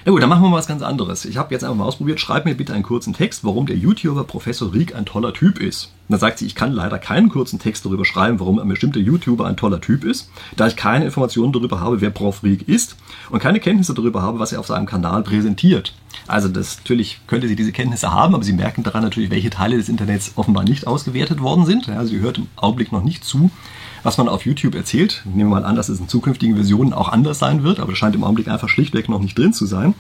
Na 0.04 0.12
gut, 0.12 0.20
dann 0.20 0.30
machen 0.30 0.42
wir 0.42 0.50
mal 0.50 0.58
was 0.58 0.68
ganz 0.68 0.82
anderes. 0.82 1.26
Ich 1.26 1.38
habe 1.38 1.54
jetzt 1.54 1.64
einfach 1.64 1.76
mal 1.76 1.86
ausprobiert, 1.86 2.20
schreib 2.20 2.46
mir 2.46 2.56
bitte 2.56 2.74
einen 2.74 2.82
kurzen 2.82 3.14
Text, 3.14 3.44
warum 3.44 3.68
der 3.68 3.78
YouTuber 3.78 4.24
Professor 4.24 4.74
Rieck 4.74 4.96
ein 4.96 5.06
toller 5.06 5.32
Typ 5.32 5.60
ist. 5.60 5.86
Und 6.08 6.14
dann 6.14 6.20
sagt 6.20 6.40
sie, 6.40 6.48
ich 6.48 6.56
kann 6.56 6.72
leider 6.72 6.98
keinen 6.98 7.30
kurzen 7.30 7.60
Text 7.60 7.86
darüber 7.86 8.04
schreiben, 8.04 8.40
warum 8.40 8.58
ein 8.58 8.68
bestimmter 8.68 9.00
YouTuber 9.00 9.46
ein 9.46 9.58
toller 9.58 9.80
Typ 9.80 10.04
ist, 10.04 10.32
da 10.58 10.66
ich 10.66 10.76
keine 10.76 11.06
Informationen 11.06 11.54
darüber 11.54 11.80
habe, 11.80 12.02
wer 12.02 12.10
Prof. 12.10 12.42
Rieck 12.42 12.68
ist 12.68 12.96
und 13.30 13.40
keine 13.40 13.60
Kenntnisse 13.60 13.94
darüber 13.94 14.24
habe, 14.24 14.40
was 14.40 14.52
er 14.52 14.60
auf 14.60 14.66
seinem 14.66 14.88
Kanal 14.88 15.22
präsentiert. 15.22 15.94
Also 16.26 16.48
das, 16.48 16.80
natürlich 16.80 17.20
könnte 17.28 17.48
sie 17.48 17.56
diese 17.56 17.72
Kenntnisse 17.72 18.12
haben, 18.12 18.34
aber 18.34 18.44
sie 18.44 18.54
merken 18.54 18.82
daran 18.82 19.04
natürlich, 19.04 19.30
welche 19.30 19.52
Teile 19.52 19.78
des 19.78 19.88
Internets 19.88 20.32
offenbar 20.36 20.64
nicht 20.64 20.88
ausgewertet 20.88 21.42
worden 21.42 21.68
sind. 21.68 21.88
Also 21.90 22.10
sie 22.10 22.22
hört 22.22 22.40
im 22.40 22.48
Augenblick 22.56 22.92
noch 22.92 23.04
nicht 23.04 23.24
zu, 23.24 23.52
was 24.04 24.18
man 24.18 24.28
auf 24.28 24.46
YouTube 24.46 24.76
erzählt. 24.76 25.22
Nehmen 25.26 25.50
wir 25.50 25.60
mal 25.62 25.66
an, 25.66 25.76
dass 25.76 25.90
es 25.90 26.00
in 26.00 26.08
zukünftigen 26.08 26.56
Versionen 26.56 26.94
auch 26.94 27.10
anders 27.10 27.40
sein 27.40 27.64
wird, 27.64 27.80
aber 27.80 27.92
das 27.92 28.00
scheint 28.00 28.16
im 28.16 28.24
Augenblick 28.24 28.48
einfach 28.48 28.70
schlichtweg 28.70 29.10
noch 29.10 29.20
nicht 29.20 29.38
drin 29.38 29.54
zu 29.54 29.66
sein. 29.66 29.94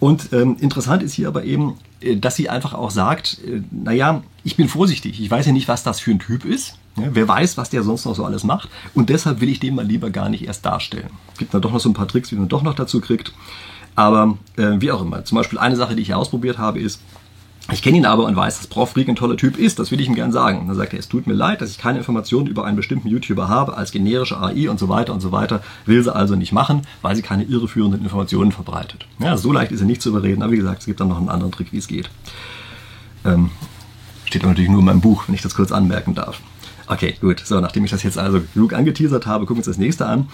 Und 0.00 0.32
ähm, 0.32 0.56
interessant 0.60 1.02
ist 1.02 1.14
hier 1.14 1.28
aber 1.28 1.44
eben, 1.44 1.74
äh, 2.00 2.16
dass 2.16 2.36
sie 2.36 2.48
einfach 2.48 2.74
auch 2.74 2.90
sagt, 2.90 3.38
äh, 3.44 3.62
naja, 3.70 4.22
ich 4.44 4.56
bin 4.56 4.68
vorsichtig, 4.68 5.20
ich 5.20 5.30
weiß 5.30 5.46
ja 5.46 5.52
nicht, 5.52 5.68
was 5.68 5.82
das 5.82 6.00
für 6.00 6.12
ein 6.12 6.20
Typ 6.20 6.44
ist. 6.44 6.78
Ja, 6.96 7.08
wer 7.12 7.28
weiß, 7.28 7.56
was 7.56 7.70
der 7.70 7.82
sonst 7.82 8.04
noch 8.04 8.14
so 8.14 8.24
alles 8.24 8.44
macht. 8.44 8.68
Und 8.94 9.08
deshalb 9.08 9.40
will 9.40 9.48
ich 9.48 9.60
den 9.60 9.74
mal 9.74 9.86
lieber 9.86 10.10
gar 10.10 10.28
nicht 10.28 10.44
erst 10.44 10.64
darstellen. 10.64 11.10
Gibt 11.36 11.54
dann 11.54 11.62
doch 11.62 11.72
noch 11.72 11.80
so 11.80 11.88
ein 11.88 11.94
paar 11.94 12.08
Tricks, 12.08 12.32
wie 12.32 12.36
man 12.36 12.48
doch 12.48 12.62
noch 12.62 12.74
dazu 12.74 13.00
kriegt. 13.00 13.32
Aber 13.94 14.38
äh, 14.56 14.74
wie 14.78 14.92
auch 14.92 15.02
immer. 15.02 15.24
Zum 15.24 15.36
Beispiel 15.36 15.58
eine 15.58 15.74
Sache, 15.74 15.96
die 15.96 16.02
ich 16.02 16.08
hier 16.08 16.18
ausprobiert 16.18 16.58
habe, 16.58 16.80
ist, 16.80 17.00
ich 17.70 17.82
kenne 17.82 17.98
ihn 17.98 18.06
aber 18.06 18.24
und 18.24 18.34
weiß, 18.34 18.58
dass 18.58 18.66
Prof. 18.66 18.96
Rieck 18.96 19.08
ein 19.08 19.16
toller 19.16 19.36
Typ 19.36 19.58
ist, 19.58 19.78
das 19.78 19.90
will 19.90 20.00
ich 20.00 20.08
ihm 20.08 20.14
gern 20.14 20.32
sagen. 20.32 20.60
Und 20.60 20.68
dann 20.68 20.76
sagt 20.76 20.94
er, 20.94 20.98
es 20.98 21.08
tut 21.08 21.26
mir 21.26 21.34
leid, 21.34 21.60
dass 21.60 21.70
ich 21.70 21.78
keine 21.78 21.98
Informationen 21.98 22.46
über 22.46 22.64
einen 22.64 22.76
bestimmten 22.76 23.08
YouTuber 23.08 23.48
habe, 23.48 23.76
als 23.76 23.92
generische 23.92 24.40
AI 24.40 24.70
und 24.70 24.78
so 24.78 24.88
weiter 24.88 25.12
und 25.12 25.20
so 25.20 25.32
weiter, 25.32 25.62
will 25.84 26.02
sie 26.02 26.14
also 26.14 26.34
nicht 26.34 26.52
machen, 26.52 26.82
weil 27.02 27.14
sie 27.14 27.22
keine 27.22 27.44
irreführenden 27.44 28.02
Informationen 28.02 28.52
verbreitet. 28.52 29.06
Ja, 29.18 29.36
so 29.36 29.52
leicht 29.52 29.70
ist 29.70 29.80
er 29.80 29.86
nicht 29.86 30.00
zu 30.00 30.08
überreden, 30.08 30.42
aber 30.42 30.52
wie 30.52 30.56
gesagt, 30.56 30.80
es 30.80 30.86
gibt 30.86 31.00
dann 31.00 31.08
noch 31.08 31.18
einen 31.18 31.28
anderen 31.28 31.52
Trick, 31.52 31.72
wie 31.72 31.78
es 31.78 31.88
geht. 31.88 32.08
Ähm, 33.26 33.50
steht 34.24 34.42
aber 34.42 34.52
natürlich 34.52 34.70
nur 34.70 34.80
in 34.80 34.86
meinem 34.86 35.02
Buch, 35.02 35.24
wenn 35.26 35.34
ich 35.34 35.42
das 35.42 35.54
kurz 35.54 35.70
anmerken 35.70 36.14
darf. 36.14 36.40
Okay, 36.86 37.16
gut. 37.20 37.40
So, 37.44 37.60
nachdem 37.60 37.84
ich 37.84 37.90
das 37.90 38.02
jetzt 38.02 38.16
also 38.16 38.40
genug 38.54 38.72
angeteasert 38.72 39.26
habe, 39.26 39.44
gucken 39.44 39.56
wir 39.56 39.60
uns 39.60 39.66
das 39.66 39.78
nächste 39.78 40.06
an. 40.06 40.28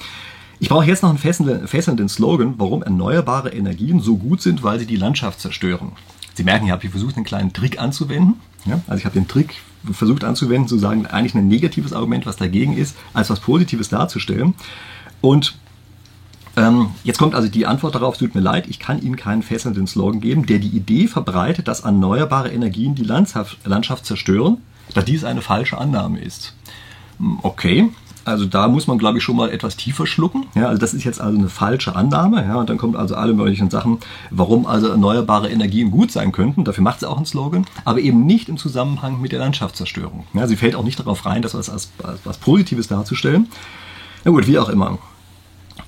Ich 0.61 0.69
brauche 0.69 0.87
jetzt 0.87 1.03
noch 1.03 1.11
einen 1.11 1.19
fesselnden, 1.19 1.67
fesselnden 1.67 2.09
Slogan, 2.09 2.55
warum 2.59 2.85
erneuerbare 2.85 3.51
Energien 3.51 3.99
so 3.99 4.17
gut 4.17 4.41
sind, 4.41 4.63
weil 4.63 4.79
sie 4.79 4.87
die 4.87 4.97
Landschaft 4.97 5.41
zerstören. 5.41 5.93
Sie 6.35 6.45
merken, 6.45 6.67
ich 6.67 6.73
habe 6.73 6.83
hier 6.83 6.91
versucht, 6.91 7.17
einen 7.17 7.25
kleinen 7.25 7.53
Trick 7.53 7.81
anzuwenden. 7.81 8.41
Ja, 8.65 8.81
also 8.87 8.99
ich 8.99 9.05
habe 9.05 9.15
den 9.15 9.29
Trick 9.29 9.57
versucht 9.93 10.25
anzuwenden, 10.25 10.69
zu 10.69 10.79
sagen, 10.79 11.07
eigentlich 11.07 11.35
ein 11.35 11.49
negatives 11.49 11.93
Argument, 11.93 12.27
was 12.27 12.37
dagegen 12.37 12.77
ist, 12.77 12.97
als 13.13 13.31
was 13.31 13.41
Positives 13.41 13.89
darzustellen. 13.89 14.55
Und 15.21 15.57
ähm, 16.57 16.91
jetzt 17.03 17.19
kommt 17.19 17.35
also 17.35 17.49
die 17.49 17.67
Antwort 17.67 17.95
darauf, 17.95 18.17
tut 18.17 18.35
mir 18.35 18.41
leid, 18.41 18.67
ich 18.69 18.79
kann 18.79 19.03
Ihnen 19.03 19.17
keinen 19.17 19.43
fesselnden 19.43 19.87
Slogan 19.87 20.21
geben, 20.21 20.47
der 20.47 20.59
die 20.59 20.69
Idee 20.69 21.09
verbreitet, 21.09 21.69
dass 21.69 21.81
erneuerbare 21.81 22.51
Energien 22.51 22.95
die 22.95 23.05
Landschaft, 23.05 23.59
Landschaft 23.65 24.07
zerstören, 24.07 24.59
da 24.95 25.03
dies 25.03 25.25
eine 25.25 25.43
falsche 25.43 25.79
Annahme 25.79 26.21
ist. 26.21 26.55
Hm, 27.19 27.39
okay, 27.43 27.91
also 28.25 28.47
da 28.47 28.69
muss 28.69 28.87
man, 28.87 28.99
glaube 28.99 29.19
ich, 29.19 29.25
schon 29.25 29.37
mal 29.37 29.51
etwas 29.51 29.77
tiefer 29.77 30.07
schlucken. 30.07 30.47
Ja, 30.55 30.69
also 30.69 30.79
das 30.81 30.95
ist 30.95 31.05
jetzt 31.05 31.21
also 31.21 31.39
eine 31.39 31.49
falsche 31.49 31.95
Annahme. 31.95 32.43
Ja, 32.43 32.57
und 32.57 32.71
dann 32.71 32.79
kommt 32.79 32.97
also 32.97 33.15
alle 33.15 33.35
möglichen 33.35 33.71
Sachen, 33.71 33.99
warum 34.31 34.67
also 34.67 34.89
erneuerbare 34.89 35.51
Energien 35.51 35.91
gut 35.91 36.11
sein 36.11 36.33
könnten. 36.33 36.65
Dafür 36.65 36.83
macht 36.85 37.01
sie 37.01 37.09
auch 37.09 37.17
einen 37.17 37.27
Slogan, 37.27 37.67
aber 37.85 38.01
eben 38.01 38.27
nicht 38.27 38.49
im 38.49 38.57
Zusammenhang 38.57 39.21
mit 39.21 39.33
der 39.33 39.41
Landschaftszerstörung. 39.41 40.25
Ja, 40.35 40.47
sie 40.47 40.57
fällt 40.57 40.75
auch 40.75 40.85
nicht 40.85 40.99
darauf 40.99 41.27
rein, 41.27 41.43
das 41.43 41.55
als, 41.55 41.69
als, 41.69 41.91
als 42.03 42.21
was 42.25 42.39
Positives 42.39 42.89
darzustellen. 42.89 43.49
Na 44.25 44.31
gut, 44.31 44.47
wie 44.47 44.59
auch 44.59 44.69
immer. 44.69 44.99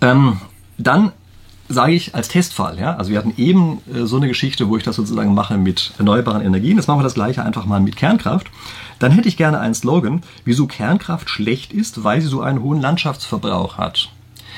Ähm, 0.00 0.40
dann 0.78 1.12
sage 1.68 1.92
ich 1.92 2.14
als 2.14 2.28
Testfall. 2.28 2.78
Ja? 2.78 2.96
Also 2.96 3.10
wir 3.10 3.18
hatten 3.18 3.34
eben 3.36 3.80
äh, 3.92 4.04
so 4.04 4.16
eine 4.16 4.28
Geschichte, 4.28 4.68
wo 4.68 4.76
ich 4.76 4.84
das 4.84 4.96
sozusagen 4.96 5.34
mache 5.34 5.58
mit 5.58 5.92
erneuerbaren 5.98 6.42
Energien. 6.42 6.76
Jetzt 6.76 6.86
machen 6.86 7.00
wir 7.00 7.04
das 7.04 7.14
gleiche 7.14 7.44
einfach 7.44 7.66
mal 7.66 7.80
mit 7.80 7.96
Kernkraft. 7.96 8.50
Dann 8.98 9.12
hätte 9.12 9.28
ich 9.28 9.36
gerne 9.36 9.60
einen 9.60 9.74
Slogan, 9.74 10.22
wieso 10.44 10.66
Kernkraft 10.66 11.28
schlecht 11.28 11.72
ist, 11.72 12.04
weil 12.04 12.20
sie 12.20 12.28
so 12.28 12.40
einen 12.40 12.62
hohen 12.62 12.80
Landschaftsverbrauch 12.80 13.76
hat. 13.76 14.10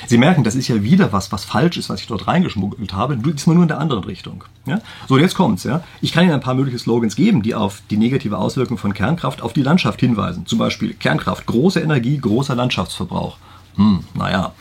Sie 0.06 0.18
merken, 0.18 0.44
das 0.44 0.54
ist 0.54 0.68
ja 0.68 0.82
wieder 0.82 1.12
was, 1.12 1.32
was 1.32 1.44
falsch 1.44 1.76
ist, 1.76 1.88
was 1.88 2.00
ich 2.00 2.06
dort 2.06 2.28
reingeschmuggelt 2.28 2.92
habe, 2.92 3.16
diesmal 3.16 3.54
nur 3.54 3.64
in 3.64 3.68
der 3.68 3.80
anderen 3.80 4.04
Richtung. 4.04 4.44
Ja? 4.64 4.80
So, 5.08 5.18
jetzt 5.18 5.34
kommt's. 5.34 5.64
Ja? 5.64 5.82
Ich 6.00 6.12
kann 6.12 6.24
Ihnen 6.24 6.34
ein 6.34 6.40
paar 6.40 6.54
mögliche 6.54 6.78
Slogans 6.78 7.16
geben, 7.16 7.42
die 7.42 7.54
auf 7.54 7.82
die 7.90 7.96
negative 7.96 8.38
Auswirkung 8.38 8.78
von 8.78 8.94
Kernkraft 8.94 9.42
auf 9.42 9.52
die 9.52 9.62
Landschaft 9.62 9.98
hinweisen. 10.00 10.46
Zum 10.46 10.58
Beispiel 10.58 10.94
Kernkraft, 10.94 11.46
große 11.46 11.80
Energie, 11.80 12.18
großer 12.18 12.54
Landschaftsverbrauch. 12.54 13.38
Hm, 13.74 14.04
naja. 14.14 14.52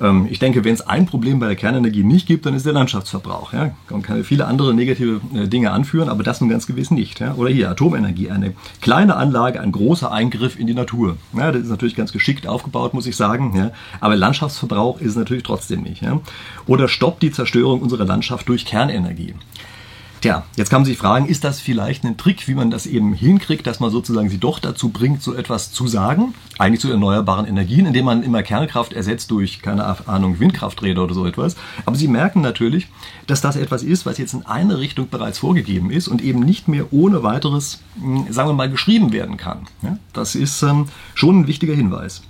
Ähm, 0.00 0.26
ich 0.30 0.38
denke, 0.38 0.64
wenn 0.64 0.74
es 0.74 0.80
ein 0.82 1.06
Problem 1.06 1.38
bei 1.38 1.46
der 1.46 1.56
Kernenergie 1.56 2.04
nicht 2.04 2.26
gibt, 2.26 2.46
dann 2.46 2.54
ist 2.54 2.66
der 2.66 2.72
Landschaftsverbrauch. 2.72 3.52
Ja? 3.52 3.74
Man 3.90 4.02
kann 4.02 4.24
viele 4.24 4.46
andere 4.46 4.74
negative 4.74 5.20
äh, 5.34 5.46
Dinge 5.46 5.70
anführen, 5.70 6.08
aber 6.08 6.22
das 6.22 6.40
nun 6.40 6.50
ganz 6.50 6.66
gewiss 6.66 6.90
nicht. 6.90 7.20
Ja? 7.20 7.34
Oder 7.34 7.50
hier 7.50 7.70
Atomenergie, 7.70 8.30
eine 8.30 8.54
kleine 8.80 9.16
Anlage, 9.16 9.60
ein 9.60 9.72
großer 9.72 10.10
Eingriff 10.10 10.58
in 10.58 10.66
die 10.66 10.74
Natur. 10.74 11.16
Ja, 11.36 11.52
das 11.52 11.62
ist 11.62 11.70
natürlich 11.70 11.96
ganz 11.96 12.12
geschickt 12.12 12.46
aufgebaut, 12.46 12.94
muss 12.94 13.06
ich 13.06 13.16
sagen. 13.16 13.56
Ja? 13.56 13.70
Aber 14.00 14.16
Landschaftsverbrauch 14.16 15.00
ist 15.00 15.10
es 15.10 15.16
natürlich 15.16 15.44
trotzdem 15.44 15.82
nicht. 15.82 16.02
Ja? 16.02 16.20
Oder 16.66 16.88
stoppt 16.88 17.22
die 17.22 17.30
Zerstörung 17.30 17.80
unserer 17.80 18.04
Landschaft 18.04 18.48
durch 18.48 18.64
Kernenergie. 18.64 19.34
Tja, 20.24 20.42
jetzt 20.56 20.70
kann 20.70 20.80
man 20.80 20.86
sich 20.86 20.96
fragen, 20.96 21.26
ist 21.26 21.44
das 21.44 21.60
vielleicht 21.60 22.02
ein 22.02 22.16
Trick, 22.16 22.48
wie 22.48 22.54
man 22.54 22.70
das 22.70 22.86
eben 22.86 23.12
hinkriegt, 23.12 23.66
dass 23.66 23.78
man 23.78 23.90
sozusagen 23.90 24.30
sie 24.30 24.38
doch 24.38 24.58
dazu 24.58 24.88
bringt, 24.88 25.22
so 25.22 25.34
etwas 25.34 25.70
zu 25.70 25.86
sagen? 25.86 26.32
Eigentlich 26.56 26.80
zu 26.80 26.90
erneuerbaren 26.90 27.44
Energien, 27.44 27.84
indem 27.84 28.06
man 28.06 28.22
immer 28.22 28.42
Kernkraft 28.42 28.94
ersetzt 28.94 29.30
durch, 29.30 29.60
keine 29.60 29.84
Ahnung, 30.08 30.40
Windkrafträder 30.40 31.04
oder 31.04 31.12
so 31.12 31.26
etwas. 31.26 31.56
Aber 31.84 31.96
Sie 31.96 32.08
merken 32.08 32.40
natürlich, 32.40 32.88
dass 33.26 33.42
das 33.42 33.56
etwas 33.56 33.82
ist, 33.82 34.06
was 34.06 34.16
jetzt 34.16 34.32
in 34.32 34.46
eine 34.46 34.78
Richtung 34.78 35.10
bereits 35.10 35.40
vorgegeben 35.40 35.90
ist 35.90 36.08
und 36.08 36.22
eben 36.22 36.40
nicht 36.40 36.68
mehr 36.68 36.90
ohne 36.90 37.22
weiteres, 37.22 37.82
hm, 38.00 38.32
sagen 38.32 38.48
wir 38.48 38.54
mal, 38.54 38.70
geschrieben 38.70 39.12
werden 39.12 39.36
kann. 39.36 39.66
das 40.14 40.36
ist 40.36 40.62
ähm, 40.62 40.86
schon 41.12 41.40
ein 41.40 41.46
wichtiger 41.48 41.74
Hinweis. 41.74 42.22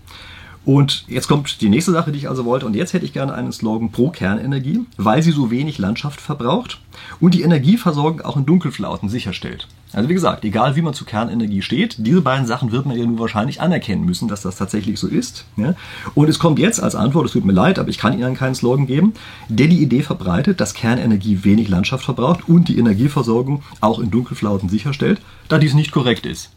Und 0.64 1.04
jetzt 1.08 1.28
kommt 1.28 1.60
die 1.60 1.68
nächste 1.68 1.92
Sache, 1.92 2.10
die 2.10 2.18
ich 2.18 2.28
also 2.28 2.44
wollte. 2.44 2.66
Und 2.66 2.74
jetzt 2.74 2.92
hätte 2.92 3.04
ich 3.04 3.12
gerne 3.12 3.34
einen 3.34 3.52
Slogan 3.52 3.90
pro 3.90 4.10
Kernenergie, 4.10 4.86
weil 4.96 5.22
sie 5.22 5.30
so 5.30 5.50
wenig 5.50 5.78
Landschaft 5.78 6.20
verbraucht 6.20 6.80
und 7.20 7.34
die 7.34 7.42
Energieversorgung 7.42 8.22
auch 8.22 8.36
in 8.36 8.46
Dunkelflauten 8.46 9.08
sicherstellt. 9.08 9.68
Also 9.92 10.08
wie 10.08 10.14
gesagt, 10.14 10.44
egal 10.44 10.74
wie 10.74 10.82
man 10.82 10.94
zu 10.94 11.04
Kernenergie 11.04 11.62
steht, 11.62 11.96
diese 11.98 12.20
beiden 12.20 12.46
Sachen 12.46 12.72
wird 12.72 12.84
man 12.84 12.96
ja 12.96 13.04
nun 13.04 13.18
wahrscheinlich 13.18 13.60
anerkennen 13.60 14.04
müssen, 14.04 14.26
dass 14.26 14.42
das 14.42 14.56
tatsächlich 14.56 14.98
so 14.98 15.06
ist. 15.06 15.44
Ja? 15.56 15.74
Und 16.14 16.28
es 16.28 16.40
kommt 16.40 16.58
jetzt 16.58 16.82
als 16.82 16.96
Antwort, 16.96 17.26
es 17.26 17.32
tut 17.32 17.44
mir 17.44 17.52
leid, 17.52 17.78
aber 17.78 17.90
ich 17.90 17.98
kann 17.98 18.18
Ihnen 18.18 18.34
keinen 18.34 18.56
Slogan 18.56 18.86
geben, 18.86 19.14
der 19.48 19.68
die 19.68 19.82
Idee 19.82 20.02
verbreitet, 20.02 20.60
dass 20.60 20.74
Kernenergie 20.74 21.44
wenig 21.44 21.68
Landschaft 21.68 22.04
verbraucht 22.04 22.48
und 22.48 22.68
die 22.68 22.78
Energieversorgung 22.78 23.62
auch 23.80 24.00
in 24.00 24.10
Dunkelflauten 24.10 24.68
sicherstellt, 24.68 25.20
da 25.48 25.58
dies 25.58 25.74
nicht 25.74 25.92
korrekt 25.92 26.26
ist. 26.26 26.50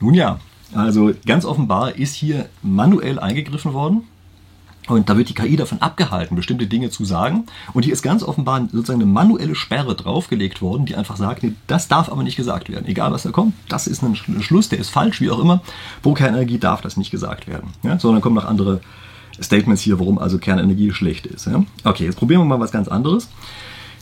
Nun 0.00 0.14
ja, 0.14 0.38
also 0.74 1.12
ganz 1.26 1.44
offenbar 1.44 1.96
ist 1.96 2.14
hier 2.14 2.48
manuell 2.62 3.18
eingegriffen 3.18 3.72
worden. 3.72 4.02
Und 4.88 5.10
da 5.10 5.18
wird 5.18 5.28
die 5.28 5.34
KI 5.34 5.56
davon 5.56 5.82
abgehalten, 5.82 6.34
bestimmte 6.34 6.66
Dinge 6.66 6.88
zu 6.88 7.04
sagen. 7.04 7.44
Und 7.74 7.84
hier 7.84 7.92
ist 7.92 8.02
ganz 8.02 8.22
offenbar 8.22 8.68
sozusagen 8.72 9.02
eine 9.02 9.10
manuelle 9.10 9.54
Sperre 9.54 9.94
draufgelegt 9.94 10.62
worden, 10.62 10.86
die 10.86 10.96
einfach 10.96 11.16
sagt, 11.16 11.42
nee, 11.42 11.52
das 11.66 11.88
darf 11.88 12.10
aber 12.10 12.22
nicht 12.22 12.36
gesagt 12.36 12.70
werden. 12.70 12.86
Egal 12.86 13.12
was 13.12 13.24
da 13.24 13.30
kommt, 13.30 13.52
das 13.68 13.86
ist 13.86 14.02
ein 14.02 14.16
Schluss, 14.16 14.70
der 14.70 14.78
ist 14.78 14.88
falsch, 14.88 15.20
wie 15.20 15.30
auch 15.30 15.40
immer. 15.40 15.60
Pro 16.02 16.14
Kernenergie 16.14 16.58
darf 16.58 16.80
das 16.80 16.96
nicht 16.96 17.10
gesagt 17.10 17.46
werden. 17.46 17.70
Ja? 17.82 17.98
Sondern 17.98 18.22
kommen 18.22 18.36
noch 18.36 18.46
andere 18.46 18.80
Statements 19.40 19.82
hier, 19.82 20.00
warum 20.00 20.18
also 20.18 20.38
Kernenergie 20.38 20.92
schlecht 20.92 21.26
ist. 21.26 21.46
Ja? 21.46 21.64
Okay, 21.84 22.04
jetzt 22.04 22.16
probieren 22.16 22.40
wir 22.40 22.46
mal 22.46 22.60
was 22.60 22.72
ganz 22.72 22.88
anderes. 22.88 23.28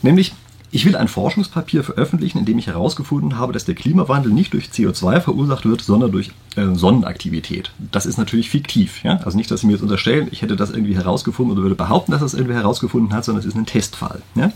Nämlich, 0.02 0.34
ich 0.70 0.84
will 0.84 0.96
ein 0.96 1.08
Forschungspapier 1.08 1.84
veröffentlichen, 1.84 2.38
in 2.38 2.44
dem 2.44 2.58
ich 2.58 2.66
herausgefunden 2.66 3.38
habe, 3.38 3.52
dass 3.52 3.64
der 3.64 3.74
Klimawandel 3.74 4.32
nicht 4.32 4.52
durch 4.52 4.66
CO2 4.66 5.20
verursacht 5.20 5.64
wird, 5.64 5.80
sondern 5.80 6.12
durch 6.12 6.30
äh, 6.56 6.74
Sonnenaktivität. 6.74 7.70
Das 7.92 8.06
ist 8.06 8.18
natürlich 8.18 8.50
fiktiv. 8.50 9.02
Ja? 9.04 9.18
Also 9.24 9.36
nicht, 9.36 9.50
dass 9.50 9.60
Sie 9.60 9.66
mir 9.66 9.74
jetzt 9.74 9.82
unterstellen, 9.82 10.28
ich 10.30 10.42
hätte 10.42 10.56
das 10.56 10.70
irgendwie 10.70 10.96
herausgefunden 10.96 11.52
oder 11.52 11.62
würde 11.62 11.76
behaupten, 11.76 12.12
dass 12.12 12.20
das 12.20 12.34
irgendwie 12.34 12.54
herausgefunden 12.54 13.14
hat, 13.14 13.24
sondern 13.24 13.40
es 13.40 13.46
ist 13.46 13.56
ein 13.56 13.66
Testfall. 13.66 14.22
Ja? 14.34 14.52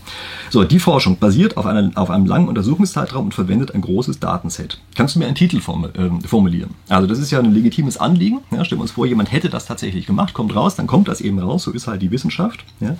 So, 0.49 0.63
die 0.63 0.79
Forschung 0.79 1.17
basiert 1.17 1.57
auf, 1.57 1.65
einer, 1.65 1.91
auf 1.95 2.09
einem 2.09 2.25
langen 2.25 2.47
Untersuchungszeitraum 2.47 3.25
und 3.25 3.33
verwendet 3.33 3.73
ein 3.73 3.81
großes 3.81 4.19
Datenset. 4.19 4.79
Kannst 4.95 5.15
du 5.15 5.19
mir 5.19 5.25
einen 5.25 5.35
Titel 5.35 5.57
äh, 5.57 6.27
formulieren? 6.27 6.71
Also 6.89 7.07
das 7.07 7.19
ist 7.19 7.31
ja 7.31 7.39
ein 7.39 7.53
legitimes 7.53 7.97
Anliegen. 7.97 8.39
Ja? 8.51 8.65
Stellen 8.65 8.79
wir 8.79 8.83
uns 8.83 8.91
vor, 8.91 9.05
jemand 9.05 9.31
hätte 9.31 9.49
das 9.49 9.65
tatsächlich 9.65 10.05
gemacht, 10.05 10.33
kommt 10.33 10.55
raus, 10.55 10.75
dann 10.75 10.87
kommt 10.87 11.07
das 11.07 11.21
eben 11.21 11.39
raus. 11.39 11.63
So 11.63 11.71
ist 11.71 11.87
halt 11.87 12.01
die 12.01 12.11
Wissenschaft. 12.11 12.65
Ja? 12.79 12.97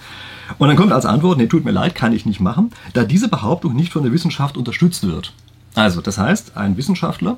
Und 0.58 0.68
dann 0.68 0.77
kommt 0.77 0.91
als 0.91 1.06
Antwort, 1.06 1.38
nee, 1.38 1.48
tut 1.48 1.65
mir 1.65 1.72
leid, 1.72 1.96
kann 1.96 2.13
ich 2.13 2.25
nicht 2.25 2.39
machen, 2.39 2.72
da 3.01 3.05
diese 3.07 3.27
Behauptung 3.29 3.75
nicht 3.75 3.91
von 3.91 4.03
der 4.03 4.11
Wissenschaft 4.11 4.57
unterstützt 4.57 5.07
wird. 5.07 5.33
Also, 5.73 6.01
das 6.01 6.19
heißt, 6.19 6.55
ein 6.55 6.77
Wissenschaftler 6.77 7.37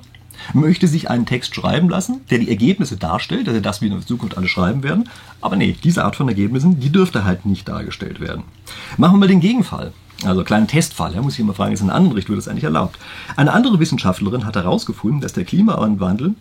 möchte 0.54 0.88
sich 0.88 1.10
einen 1.10 1.26
Text 1.26 1.56
schreiben 1.56 1.88
lassen, 1.88 2.22
der 2.30 2.40
die 2.40 2.50
Ergebnisse 2.50 2.98
darstellt, 2.98 3.48
also 3.48 3.62
das 3.62 3.82
wir 3.82 3.90
in 3.90 4.02
Zukunft 4.02 4.36
alle 4.36 4.50
schreiben 4.50 4.84
werden. 4.84 5.08
Aber 5.40 5.56
nee, 5.56 5.76
diese 5.82 6.04
Art 6.04 6.18
von 6.18 6.28
Ergebnissen, 6.28 6.82
die 6.82 6.92
dürfte 6.92 7.24
halt 7.24 7.46
nicht 7.46 7.70
dargestellt 7.70 8.20
werden. 8.20 8.44
Machen 8.98 9.14
wir 9.14 9.20
mal 9.20 9.28
den 9.28 9.40
Gegenfall. 9.40 9.94
Also 10.26 10.44
kleinen 10.44 10.68
Testfall, 10.68 11.16
ja, 11.16 11.22
muss 11.22 11.36
ich 11.36 11.40
immer 11.40 11.54
fragen, 11.54 11.74
ist 11.74 11.82
in 11.82 11.90
einer 11.90 11.96
anderen 11.96 12.16
Richtung 12.16 12.36
das 12.36 12.50
eigentlich 12.50 12.64
erlaubt. 12.66 13.00
Eine 13.38 13.54
andere 13.54 13.80
Wissenschaftlerin 13.80 14.46
hat 14.46 14.56
herausgefunden, 14.56 15.22
dass 15.22 15.34
der 15.34 15.46
Klimawandel 15.46 16.36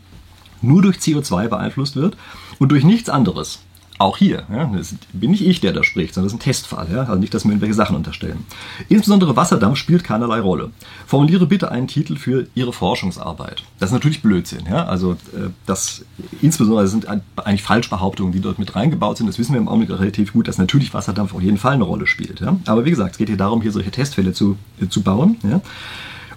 nur 0.63 0.83
durch 0.83 0.97
CO2 0.97 1.49
beeinflusst 1.49 1.95
wird 1.95 2.17
und 2.59 2.71
durch 2.71 2.85
nichts 2.85 3.09
anderes. 3.09 3.61
Auch 4.03 4.17
hier, 4.17 4.43
ja, 4.53 4.69
bin 5.13 5.31
nicht 5.31 5.47
ich, 5.47 5.61
der 5.61 5.73
da 5.73 5.85
spricht, 5.85 6.15
sondern 6.15 6.27
das 6.27 6.33
ist 6.33 6.41
ein 6.41 6.43
Testfall. 6.43 6.89
Ja, 6.93 7.03
also 7.03 7.15
nicht, 7.15 7.33
dass 7.33 7.45
wir 7.45 7.53
irgendwelche 7.53 7.75
Sachen 7.75 7.95
unterstellen. 7.95 8.45
Insbesondere 8.89 9.37
Wasserdampf 9.37 9.79
spielt 9.79 10.03
keinerlei 10.03 10.41
Rolle. 10.41 10.71
Formuliere 11.07 11.47
bitte 11.47 11.71
einen 11.71 11.87
Titel 11.87 12.17
für 12.17 12.49
Ihre 12.57 12.73
Forschungsarbeit. 12.73 13.63
Das 13.79 13.91
ist 13.91 13.95
natürlich 13.95 14.21
Blödsinn. 14.21 14.65
Ja? 14.69 14.87
Also 14.87 15.13
äh, 15.13 15.51
das 15.67 16.05
insbesondere 16.41 16.89
sind 16.89 17.07
eigentlich 17.07 17.63
Falschbehauptungen, 17.63 18.33
die 18.33 18.41
dort 18.41 18.59
mit 18.59 18.75
reingebaut 18.75 19.19
sind. 19.19 19.29
Das 19.29 19.39
wissen 19.39 19.53
wir 19.53 19.61
im 19.61 19.69
Augenblick 19.69 19.97
relativ 19.97 20.33
gut, 20.33 20.49
dass 20.49 20.59
natürlich 20.59 20.93
Wasserdampf 20.93 21.33
auf 21.33 21.41
jeden 21.41 21.59
Fall 21.59 21.75
eine 21.75 21.85
Rolle 21.85 22.09
spielt. 22.09 22.41
Ja? 22.41 22.57
Aber 22.67 22.85
wie 22.85 22.91
gesagt, 22.91 23.13
es 23.13 23.19
geht 23.19 23.29
hier 23.29 23.37
darum, 23.37 23.63
hier 23.63 23.71
solche 23.71 23.93
Testfälle 23.93 24.33
zu, 24.33 24.57
äh, 24.81 24.89
zu 24.89 25.03
bauen. 25.03 25.37
Ja? 25.45 25.61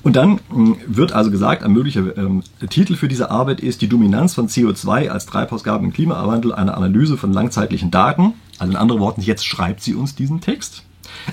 Und 0.06 0.16
dann 0.16 0.40
hm, 0.52 0.78
wird 0.86 1.14
also 1.14 1.32
gesagt, 1.32 1.64
ein 1.64 1.72
möglicher 1.72 2.16
ähm, 2.16 2.44
Titel 2.70 2.96
für 2.96 3.08
diese 3.08 3.32
Arbeit 3.32 3.60
ist 3.60 3.82
die 3.82 3.90
Dominanz 3.90 4.36
von 4.36 4.48
CO2 4.48 5.10
als 5.10 5.26
Treibhausgabe 5.26 5.84
im 5.84 5.92
Klimawandel, 5.92 6.54
eine 6.54 6.78
Analyse 6.78 7.18
von 7.18 7.34
langzeitlichen 7.34 7.90
Daten. 7.90 8.34
Also 8.60 8.72
in 8.72 8.78
anderen 8.78 9.02
Worten, 9.02 9.22
jetzt 9.22 9.48
schreibt 9.48 9.82
sie 9.82 9.96
uns 9.96 10.14
diesen 10.14 10.42
Text. 10.42 10.84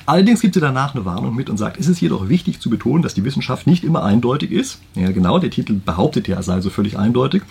Allerdings 0.06 0.40
gibt 0.40 0.54
sie 0.54 0.61
danach 0.61 0.94
eine 0.94 1.04
Warnung 1.04 1.37
mit 1.37 1.50
und 1.50 1.58
sagt, 1.58 1.78
es 1.78 1.87
ist 1.87 2.00
jedoch 2.00 2.30
wichtig 2.30 2.61
zu 2.61 2.70
betonen, 2.70 3.02
dass 3.02 3.12
die 3.12 3.24
Wissenschaft 3.24 3.66
nicht 3.66 3.85
immer 3.85 4.04
eindeutig 4.04 4.50
ist. 4.50 4.78
Ja, 4.94 5.11
genau, 5.11 5.38
der 5.38 5.50
Titel 5.50 5.74
behauptet 5.74 6.26
ja, 6.26 6.38
es 6.38 6.46
sei 6.46 6.58
so 6.62 6.70
völlig 6.70 6.98
eindeutig. 6.98 7.42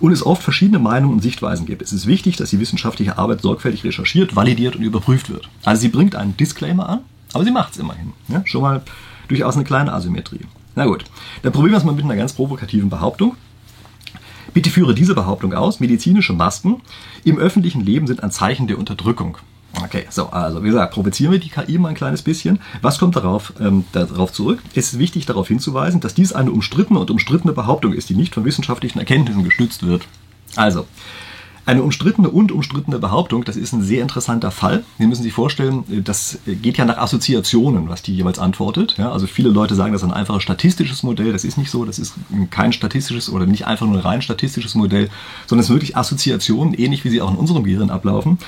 Und 0.00 0.10
es 0.10 0.26
oft 0.26 0.42
verschiedene 0.42 0.80
Meinungen 0.80 1.14
und 1.14 1.22
Sichtweisen 1.22 1.66
gibt. 1.66 1.82
Es 1.82 1.92
ist 1.92 2.08
wichtig, 2.08 2.34
dass 2.34 2.50
die 2.50 2.58
wissenschaftliche 2.58 3.16
Arbeit 3.16 3.42
sorgfältig 3.42 3.84
recherchiert, 3.84 4.34
validiert 4.34 4.74
und 4.74 4.82
überprüft 4.82 5.30
wird. 5.30 5.48
Also 5.62 5.82
sie 5.82 5.88
bringt 5.88 6.16
einen 6.16 6.36
Disclaimer 6.36 6.88
an, 6.88 7.00
aber 7.32 7.44
sie 7.44 7.52
macht 7.52 7.74
es 7.74 7.78
immerhin. 7.78 8.12
Ja, 8.26 8.42
schon 8.44 8.62
mal 8.62 8.82
durchaus 9.28 9.54
eine 9.54 9.64
kleine 9.64 9.92
Asymmetrie. 9.92 10.40
Na 10.74 10.86
gut, 10.86 11.04
dann 11.42 11.52
probieren 11.52 11.72
wir 11.72 11.78
es 11.78 11.84
mal 11.84 11.94
mit 11.94 12.04
einer 12.04 12.16
ganz 12.16 12.32
provokativen 12.32 12.90
Behauptung. 12.90 13.36
Bitte 14.52 14.70
führe 14.70 14.94
diese 14.94 15.14
Behauptung 15.14 15.52
aus. 15.54 15.80
Medizinische 15.80 16.32
Masken 16.32 16.80
im 17.24 17.38
öffentlichen 17.38 17.80
Leben 17.84 18.06
sind 18.06 18.22
ein 18.22 18.30
Zeichen 18.30 18.66
der 18.66 18.78
Unterdrückung. 18.78 19.38
Okay, 19.82 20.06
so, 20.08 20.28
also 20.28 20.62
wie 20.62 20.68
gesagt, 20.68 20.94
provozieren 20.94 21.32
wir 21.32 21.40
die 21.40 21.48
KI 21.48 21.78
mal 21.78 21.88
ein 21.88 21.94
kleines 21.96 22.22
bisschen. 22.22 22.60
Was 22.80 22.98
kommt 22.98 23.16
darauf, 23.16 23.52
ähm, 23.60 23.84
darauf 23.92 24.32
zurück? 24.32 24.62
Es 24.74 24.92
ist 24.92 24.98
wichtig 24.98 25.26
darauf 25.26 25.48
hinzuweisen, 25.48 26.00
dass 26.00 26.14
dies 26.14 26.32
eine 26.32 26.52
umstrittene 26.52 27.00
und 27.00 27.10
umstrittene 27.10 27.52
Behauptung 27.52 27.92
ist, 27.92 28.08
die 28.08 28.14
nicht 28.14 28.34
von 28.34 28.44
wissenschaftlichen 28.44 29.00
Erkenntnissen 29.00 29.42
gestützt 29.42 29.84
wird. 29.84 30.06
Also, 30.54 30.86
eine 31.66 31.82
umstrittene 31.82 32.30
und 32.30 32.52
umstrittene 32.52 32.98
Behauptung, 32.98 33.44
das 33.44 33.56
ist 33.56 33.72
ein 33.72 33.82
sehr 33.82 34.02
interessanter 34.02 34.50
Fall. 34.50 34.84
Sie 34.98 35.06
müssen 35.06 35.22
sich 35.22 35.32
vorstellen, 35.32 35.84
das 36.04 36.38
geht 36.46 36.76
ja 36.76 36.84
nach 36.84 36.98
Assoziationen, 36.98 37.88
was 37.88 38.02
die 38.02 38.14
jeweils 38.14 38.38
antwortet. 38.38 38.96
Ja, 38.98 39.12
also 39.12 39.26
viele 39.26 39.48
Leute 39.48 39.74
sagen, 39.74 39.92
das 39.92 40.02
ist 40.02 40.08
ein 40.08 40.14
einfaches 40.14 40.42
statistisches 40.42 41.02
Modell. 41.02 41.32
Das 41.32 41.44
ist 41.44 41.58
nicht 41.58 41.70
so. 41.70 41.84
Das 41.84 41.98
ist 41.98 42.14
kein 42.50 42.72
statistisches 42.72 43.30
oder 43.30 43.46
nicht 43.46 43.66
einfach 43.66 43.86
nur 43.86 43.96
ein 43.96 44.02
rein 44.02 44.22
statistisches 44.22 44.74
Modell, 44.74 45.08
sondern 45.46 45.60
es 45.60 45.66
sind 45.66 45.76
wirklich 45.76 45.96
Assoziationen, 45.96 46.74
ähnlich 46.74 47.04
wie 47.04 47.10
sie 47.10 47.20
auch 47.20 47.30
in 47.30 47.36
unserem 47.36 47.64
Gehirn 47.64 47.90
ablaufen. 47.90 48.38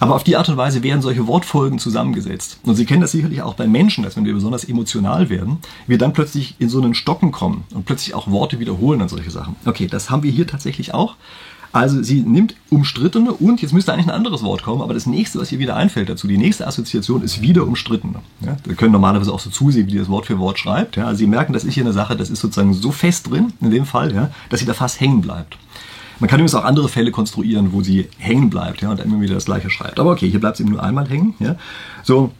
Aber 0.00 0.14
auf 0.14 0.24
die 0.24 0.36
Art 0.36 0.48
und 0.48 0.56
Weise 0.56 0.82
werden 0.82 1.02
solche 1.02 1.26
Wortfolgen 1.26 1.78
zusammengesetzt. 1.78 2.58
Und 2.64 2.76
Sie 2.76 2.84
kennen 2.84 3.00
das 3.00 3.12
sicherlich 3.12 3.42
auch 3.42 3.54
bei 3.54 3.66
Menschen, 3.66 4.04
dass 4.04 4.16
wenn 4.16 4.24
wir 4.24 4.34
besonders 4.34 4.64
emotional 4.64 5.30
werden, 5.30 5.58
wir 5.86 5.98
dann 5.98 6.12
plötzlich 6.12 6.56
in 6.58 6.68
so 6.68 6.80
einen 6.80 6.94
Stocken 6.94 7.32
kommen 7.32 7.64
und 7.74 7.86
plötzlich 7.86 8.14
auch 8.14 8.30
Worte 8.30 8.58
wiederholen 8.58 9.00
und 9.00 9.08
solche 9.08 9.30
Sachen. 9.30 9.56
Okay, 9.64 9.86
das 9.86 10.10
haben 10.10 10.22
wir 10.22 10.30
hier 10.30 10.46
tatsächlich 10.46 10.94
auch. 10.94 11.16
Also 11.76 12.02
sie 12.02 12.22
nimmt 12.22 12.54
umstrittene 12.70 13.32
und 13.32 13.60
jetzt 13.60 13.72
müsste 13.72 13.92
eigentlich 13.92 14.06
ein 14.06 14.14
anderes 14.14 14.42
Wort 14.42 14.62
kommen, 14.62 14.80
aber 14.80 14.94
das 14.94 15.06
nächste, 15.06 15.38
was 15.38 15.52
ihr 15.52 15.58
wieder 15.58 15.76
einfällt 15.76 16.08
dazu, 16.08 16.26
die 16.26 16.38
nächste 16.38 16.66
Assoziation 16.66 17.22
ist 17.22 17.42
wieder 17.42 17.66
umstrittene. 17.66 18.20
Ja, 18.40 18.56
wir 18.64 18.74
können 18.76 18.92
normalerweise 18.92 19.32
auch 19.32 19.40
so 19.40 19.50
zusehen, 19.50 19.86
wie 19.86 19.92
die 19.92 19.98
das 19.98 20.08
Wort 20.08 20.26
für 20.26 20.38
Wort 20.38 20.58
schreibt. 20.58 20.96
Ja, 20.96 21.06
also 21.06 21.18
Sie 21.18 21.26
merken, 21.26 21.52
das 21.52 21.64
ist 21.64 21.74
hier 21.74 21.84
eine 21.84 21.92
Sache, 21.92 22.16
das 22.16 22.30
ist 22.30 22.40
sozusagen 22.40 22.72
so 22.72 22.92
fest 22.92 23.30
drin, 23.30 23.52
in 23.60 23.70
dem 23.70 23.84
Fall, 23.84 24.14
ja, 24.14 24.30
dass 24.48 24.60
sie 24.60 24.66
da 24.66 24.72
fast 24.72 25.00
hängen 25.00 25.20
bleibt. 25.20 25.58
Man 26.18 26.30
kann 26.30 26.38
übrigens 26.38 26.54
auch 26.54 26.64
andere 26.64 26.88
Fälle 26.88 27.10
konstruieren, 27.10 27.74
wo 27.74 27.82
sie 27.82 28.08
hängen 28.16 28.48
bleibt 28.48 28.80
ja, 28.80 28.90
und 28.90 29.00
immer 29.00 29.20
wieder 29.20 29.34
das 29.34 29.44
Gleiche 29.44 29.68
schreibt. 29.68 30.00
Aber 30.00 30.12
okay, 30.12 30.30
hier 30.30 30.40
bleibt 30.40 30.56
sie 30.56 30.62
eben 30.62 30.72
nur 30.72 30.82
einmal 30.82 31.06
hängen. 31.08 31.34
Ja. 31.40 31.56
So, 32.04 32.32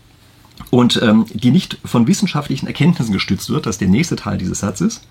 und 0.70 1.00
ähm, 1.02 1.26
die 1.32 1.50
nicht 1.50 1.78
von 1.84 2.06
wissenschaftlichen 2.06 2.66
Erkenntnissen 2.66 3.12
gestützt 3.12 3.50
wird, 3.50 3.66
das 3.66 3.76
ist 3.76 3.80
der 3.80 3.88
nächste 3.88 4.16
Teil 4.16 4.38
dieses 4.38 4.60
Satzes. 4.60 5.02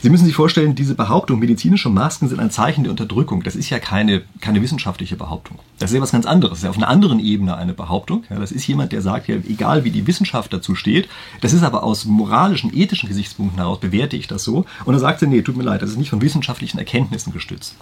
Sie 0.00 0.10
müssen 0.10 0.24
sich 0.24 0.34
vorstellen, 0.34 0.74
diese 0.74 0.94
Behauptung, 0.94 1.38
medizinische 1.38 1.88
Masken 1.88 2.28
sind 2.28 2.40
ein 2.40 2.50
Zeichen 2.50 2.84
der 2.84 2.90
Unterdrückung, 2.90 3.42
das 3.42 3.56
ist 3.56 3.70
ja 3.70 3.78
keine, 3.78 4.22
keine 4.40 4.62
wissenschaftliche 4.62 5.16
Behauptung. 5.16 5.58
Das 5.78 5.90
ist 5.90 5.94
ja 5.94 6.00
was 6.00 6.12
ganz 6.12 6.26
anderes, 6.26 6.52
das 6.52 6.58
ist 6.60 6.64
ja 6.64 6.70
auf 6.70 6.76
einer 6.76 6.88
anderen 6.88 7.20
Ebene 7.20 7.56
eine 7.56 7.74
Behauptung. 7.74 8.24
Ja, 8.30 8.38
das 8.38 8.52
ist 8.52 8.66
jemand, 8.66 8.92
der 8.92 9.02
sagt, 9.02 9.28
ja, 9.28 9.36
egal 9.36 9.84
wie 9.84 9.90
die 9.90 10.06
Wissenschaft 10.06 10.52
dazu 10.52 10.74
steht, 10.74 11.08
das 11.40 11.52
ist 11.52 11.62
aber 11.62 11.82
aus 11.82 12.04
moralischen, 12.04 12.74
ethischen 12.74 13.08
Gesichtspunkten 13.08 13.58
heraus, 13.58 13.80
bewerte 13.80 14.16
ich 14.16 14.28
das 14.28 14.44
so. 14.44 14.64
Und 14.84 14.92
dann 14.92 15.00
sagt 15.00 15.22
er, 15.22 15.28
nee, 15.28 15.42
tut 15.42 15.56
mir 15.56 15.64
leid, 15.64 15.82
das 15.82 15.90
ist 15.90 15.98
nicht 15.98 16.10
von 16.10 16.22
wissenschaftlichen 16.22 16.78
Erkenntnissen 16.78 17.32
gestützt. 17.32 17.76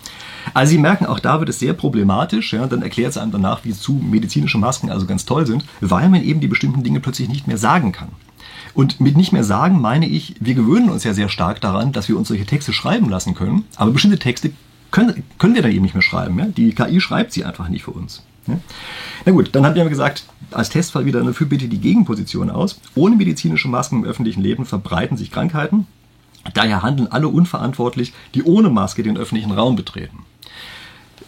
Also 0.54 0.70
Sie 0.70 0.78
merken, 0.78 1.06
auch 1.06 1.20
da 1.20 1.40
wird 1.40 1.48
es 1.48 1.58
sehr 1.58 1.74
problematisch, 1.74 2.52
ja, 2.52 2.66
dann 2.66 2.82
erklärt 2.82 3.10
es 3.10 3.18
einem 3.18 3.32
danach, 3.32 3.64
wie 3.64 3.72
zu 3.72 3.92
medizinische 3.92 4.58
Masken 4.58 4.90
also 4.90 5.06
ganz 5.06 5.24
toll 5.24 5.46
sind, 5.46 5.64
weil 5.80 6.08
man 6.08 6.22
eben 6.22 6.40
die 6.40 6.48
bestimmten 6.48 6.82
Dinge 6.82 7.00
plötzlich 7.10 7.28
nicht 7.28 7.48
mehr 7.48 7.58
sagen 7.58 7.90
kann. 7.90 8.10
Und 8.72 9.00
mit 9.00 9.16
nicht 9.16 9.32
mehr 9.32 9.42
sagen 9.42 9.80
meine 9.80 10.06
ich, 10.06 10.36
wir 10.38 10.54
gewöhnen 10.54 10.90
uns 10.90 11.02
ja 11.02 11.12
sehr 11.12 11.28
stark 11.28 11.60
daran, 11.60 11.90
dass 11.90 12.08
wir 12.08 12.16
uns 12.16 12.28
solche 12.28 12.46
Texte 12.46 12.72
schreiben 12.72 13.08
lassen 13.08 13.34
können, 13.34 13.64
aber 13.74 13.90
bestimmte 13.90 14.20
Texte 14.20 14.52
können, 14.92 15.24
können 15.38 15.56
wir 15.56 15.62
dann 15.62 15.72
eben 15.72 15.82
nicht 15.82 15.94
mehr 15.94 16.02
schreiben. 16.02 16.38
Ja? 16.38 16.46
Die 16.46 16.72
KI 16.72 17.00
schreibt 17.00 17.32
sie 17.32 17.44
einfach 17.44 17.68
nicht 17.68 17.82
für 17.82 17.90
uns. 17.90 18.22
Ja? 18.46 18.60
Na 19.24 19.32
gut, 19.32 19.50
dann 19.56 19.66
haben 19.66 19.74
wir 19.74 19.88
gesagt, 19.88 20.24
als 20.52 20.68
Testfall 20.68 21.04
wieder, 21.04 21.34
führ 21.34 21.48
bitte 21.48 21.66
die 21.66 21.80
Gegenposition 21.80 22.48
aus. 22.48 22.80
Ohne 22.94 23.16
medizinische 23.16 23.66
Masken 23.66 23.96
im 23.96 24.04
öffentlichen 24.04 24.40
Leben 24.40 24.64
verbreiten 24.64 25.16
sich 25.16 25.32
Krankheiten. 25.32 25.88
Daher 26.54 26.84
handeln 26.84 27.10
alle 27.10 27.26
unverantwortlich, 27.26 28.12
die 28.34 28.44
ohne 28.44 28.70
Maske 28.70 29.02
den 29.02 29.16
öffentlichen 29.16 29.50
Raum 29.50 29.74
betreten. 29.74 30.18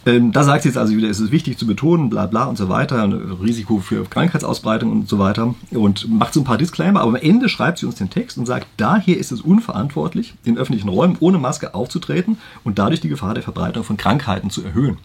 Ähm, 0.05 0.31
da 0.31 0.43
sagt 0.43 0.63
sie 0.63 0.69
jetzt 0.69 0.77
also 0.77 0.95
wieder, 0.95 1.09
es 1.09 1.19
ist 1.19 1.31
wichtig 1.31 1.57
zu 1.57 1.65
betonen, 1.65 2.09
bla 2.09 2.25
bla 2.25 2.45
und 2.45 2.57
so 2.57 2.67
weiter, 2.67 3.07
Risiko 3.41 3.79
für 3.79 4.03
Krankheitsausbreitung 4.03 4.91
und 4.91 5.07
so 5.07 5.17
weiter 5.17 5.55
und 5.71 6.09
macht 6.11 6.33
so 6.33 6.41
ein 6.41 6.43
paar 6.43 6.57
Disclaimer, 6.57 7.01
aber 7.01 7.09
am 7.11 7.15
Ende 7.15 7.47
schreibt 7.47 7.77
sie 7.77 7.85
uns 7.85 7.95
den 7.95 8.09
Text 8.09 8.37
und 8.37 8.45
sagt, 8.45 8.67
daher 8.77 9.17
ist 9.17 9.31
es 9.31 9.41
unverantwortlich, 9.41 10.33
in 10.43 10.57
öffentlichen 10.57 10.89
Räumen 10.89 11.17
ohne 11.19 11.37
Maske 11.37 11.73
aufzutreten 11.73 12.37
und 12.63 12.79
dadurch 12.79 13.01
die 13.01 13.09
Gefahr 13.09 13.33
der 13.33 13.43
Verbreitung 13.43 13.83
von 13.83 13.97
Krankheiten 13.97 14.49
zu 14.49 14.63
erhöhen. 14.63 14.97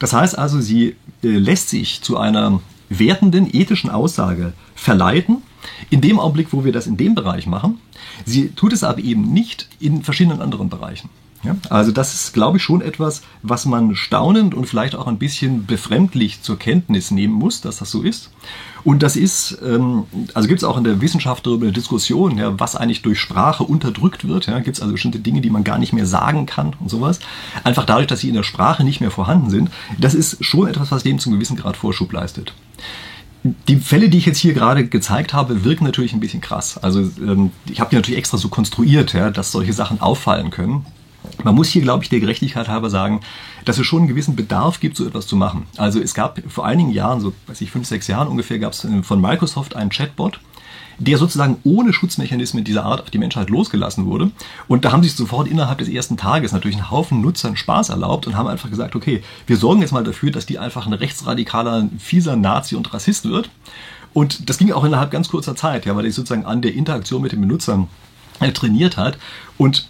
Das 0.00 0.12
heißt 0.12 0.36
also, 0.36 0.60
sie 0.60 0.96
äh, 1.22 1.28
lässt 1.28 1.68
sich 1.68 2.02
zu 2.02 2.18
einer 2.18 2.60
wertenden, 2.88 3.48
ethischen 3.52 3.88
Aussage 3.88 4.52
verleiten, 4.74 5.42
in 5.90 6.00
dem 6.00 6.18
Augenblick, 6.18 6.48
wo 6.52 6.64
wir 6.64 6.72
das 6.72 6.86
in 6.86 6.96
dem 6.96 7.14
Bereich 7.14 7.46
machen. 7.46 7.78
Sie 8.24 8.48
tut 8.50 8.72
es 8.72 8.82
aber 8.82 8.98
eben 9.00 9.32
nicht 9.32 9.68
in 9.78 10.02
verschiedenen 10.02 10.40
anderen 10.42 10.68
Bereichen. 10.68 11.08
Ja, 11.42 11.56
also 11.70 11.90
das 11.90 12.14
ist, 12.14 12.34
glaube 12.34 12.58
ich, 12.58 12.62
schon 12.62 12.82
etwas, 12.82 13.22
was 13.42 13.64
man 13.64 13.96
staunend 13.96 14.54
und 14.54 14.66
vielleicht 14.66 14.94
auch 14.94 15.06
ein 15.06 15.18
bisschen 15.18 15.64
befremdlich 15.64 16.42
zur 16.42 16.58
Kenntnis 16.58 17.10
nehmen 17.10 17.32
muss, 17.32 17.62
dass 17.62 17.78
das 17.78 17.90
so 17.90 18.02
ist. 18.02 18.30
Und 18.84 19.02
das 19.02 19.16
ist, 19.16 19.58
ähm, 19.64 20.04
also 20.34 20.48
gibt 20.48 20.60
es 20.60 20.64
auch 20.64 20.76
in 20.76 20.84
der 20.84 21.00
Wissenschaft 21.00 21.46
darüber 21.46 21.64
eine 21.64 21.72
Diskussion, 21.72 22.36
ja, 22.36 22.58
was 22.60 22.76
eigentlich 22.76 23.00
durch 23.00 23.18
Sprache 23.18 23.64
unterdrückt 23.64 24.28
wird. 24.28 24.46
Ja, 24.46 24.58
gibt 24.58 24.76
es 24.76 24.82
also 24.82 24.92
bestimmte 24.92 25.18
Dinge, 25.18 25.40
die 25.40 25.48
man 25.48 25.64
gar 25.64 25.78
nicht 25.78 25.94
mehr 25.94 26.06
sagen 26.06 26.44
kann 26.44 26.76
und 26.78 26.90
sowas. 26.90 27.20
Einfach 27.64 27.86
dadurch, 27.86 28.06
dass 28.06 28.20
sie 28.20 28.28
in 28.28 28.34
der 28.34 28.42
Sprache 28.42 28.84
nicht 28.84 29.00
mehr 29.00 29.10
vorhanden 29.10 29.48
sind. 29.48 29.70
Das 29.98 30.14
ist 30.14 30.44
schon 30.44 30.68
etwas, 30.68 30.90
was 30.90 31.04
dem 31.04 31.18
zum 31.18 31.32
gewissen 31.32 31.56
Grad 31.56 31.76
Vorschub 31.76 32.12
leistet. 32.12 32.52
Die 33.42 33.76
Fälle, 33.76 34.10
die 34.10 34.18
ich 34.18 34.26
jetzt 34.26 34.38
hier 34.38 34.52
gerade 34.52 34.86
gezeigt 34.86 35.32
habe, 35.32 35.64
wirken 35.64 35.84
natürlich 35.84 36.12
ein 36.12 36.20
bisschen 36.20 36.42
krass. 36.42 36.76
Also 36.76 37.00
ähm, 37.00 37.50
ich 37.64 37.80
habe 37.80 37.88
die 37.88 37.96
natürlich 37.96 38.18
extra 38.18 38.36
so 38.36 38.48
konstruiert, 38.48 39.14
ja, 39.14 39.30
dass 39.30 39.52
solche 39.52 39.72
Sachen 39.72 40.02
auffallen 40.02 40.50
können. 40.50 40.84
Man 41.44 41.54
muss 41.54 41.68
hier, 41.68 41.82
glaube 41.82 42.04
ich, 42.04 42.10
der 42.10 42.20
Gerechtigkeit 42.20 42.68
halber 42.68 42.90
sagen, 42.90 43.20
dass 43.64 43.78
es 43.78 43.86
schon 43.86 44.00
einen 44.00 44.08
gewissen 44.08 44.36
Bedarf 44.36 44.80
gibt, 44.80 44.96
so 44.96 45.06
etwas 45.06 45.26
zu 45.26 45.36
machen. 45.36 45.66
Also 45.76 46.00
es 46.00 46.14
gab 46.14 46.40
vor 46.48 46.66
einigen 46.66 46.90
Jahren, 46.90 47.20
so 47.20 47.32
weiß 47.46 47.60
ich, 47.60 47.70
fünf, 47.70 47.86
sechs 47.86 48.06
Jahren 48.06 48.28
ungefähr, 48.28 48.58
gab 48.58 48.72
es 48.72 48.86
von 49.02 49.20
Microsoft 49.20 49.76
einen 49.76 49.90
Chatbot, 49.90 50.40
der 50.98 51.16
sozusagen 51.16 51.56
ohne 51.64 51.92
Schutzmechanismen 51.92 52.62
dieser 52.62 52.84
Art 52.84 53.00
auf 53.00 53.10
die 53.10 53.18
Menschheit 53.18 53.48
losgelassen 53.48 54.06
wurde. 54.06 54.30
Und 54.68 54.84
da 54.84 54.92
haben 54.92 55.02
sich 55.02 55.14
sofort 55.14 55.48
innerhalb 55.48 55.78
des 55.78 55.88
ersten 55.88 56.16
Tages 56.16 56.52
natürlich 56.52 56.76
einen 56.76 56.90
Haufen 56.90 57.22
Nutzern 57.22 57.56
Spaß 57.56 57.88
erlaubt 57.88 58.26
und 58.26 58.36
haben 58.36 58.46
einfach 58.46 58.70
gesagt, 58.70 58.94
okay, 58.94 59.22
wir 59.46 59.56
sorgen 59.56 59.80
jetzt 59.80 59.92
mal 59.92 60.04
dafür, 60.04 60.30
dass 60.30 60.46
die 60.46 60.58
einfach 60.58 60.86
ein 60.86 60.92
rechtsradikaler, 60.92 61.88
fieser 61.98 62.36
Nazi 62.36 62.76
und 62.76 62.92
Rassist 62.92 63.24
wird. 63.24 63.50
Und 64.12 64.50
das 64.50 64.58
ging 64.58 64.72
auch 64.72 64.84
innerhalb 64.84 65.10
ganz 65.10 65.28
kurzer 65.28 65.56
Zeit, 65.56 65.86
ja, 65.86 65.96
weil 65.96 66.04
er 66.04 66.12
sozusagen 66.12 66.44
an 66.44 66.62
der 66.62 66.74
Interaktion 66.74 67.22
mit 67.22 67.32
den 67.32 67.40
Benutzern 67.40 67.88
äh, 68.40 68.52
trainiert 68.52 68.96
hat. 68.96 69.16
Und 69.56 69.88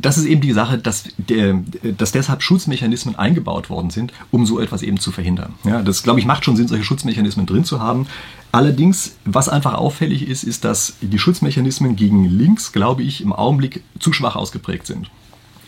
das 0.00 0.18
ist 0.18 0.26
eben 0.26 0.40
die 0.40 0.52
Sache, 0.52 0.78
dass, 0.78 1.04
der, 1.16 1.60
dass 1.96 2.12
deshalb 2.12 2.42
Schutzmechanismen 2.42 3.16
eingebaut 3.16 3.70
worden 3.70 3.90
sind, 3.90 4.12
um 4.30 4.46
so 4.46 4.60
etwas 4.60 4.82
eben 4.82 4.98
zu 4.98 5.12
verhindern. 5.12 5.54
Ja, 5.64 5.82
das, 5.82 6.02
glaube 6.02 6.20
ich, 6.20 6.26
macht 6.26 6.44
schon 6.44 6.56
Sinn, 6.56 6.68
solche 6.68 6.84
Schutzmechanismen 6.84 7.46
drin 7.46 7.64
zu 7.64 7.80
haben. 7.80 8.06
Allerdings, 8.52 9.16
was 9.24 9.48
einfach 9.48 9.74
auffällig 9.74 10.28
ist, 10.28 10.44
ist, 10.44 10.64
dass 10.64 10.94
die 11.00 11.18
Schutzmechanismen 11.18 11.96
gegen 11.96 12.24
links, 12.24 12.72
glaube 12.72 13.02
ich, 13.02 13.22
im 13.22 13.32
Augenblick 13.32 13.82
zu 13.98 14.12
schwach 14.12 14.36
ausgeprägt 14.36 14.86
sind. 14.86 15.10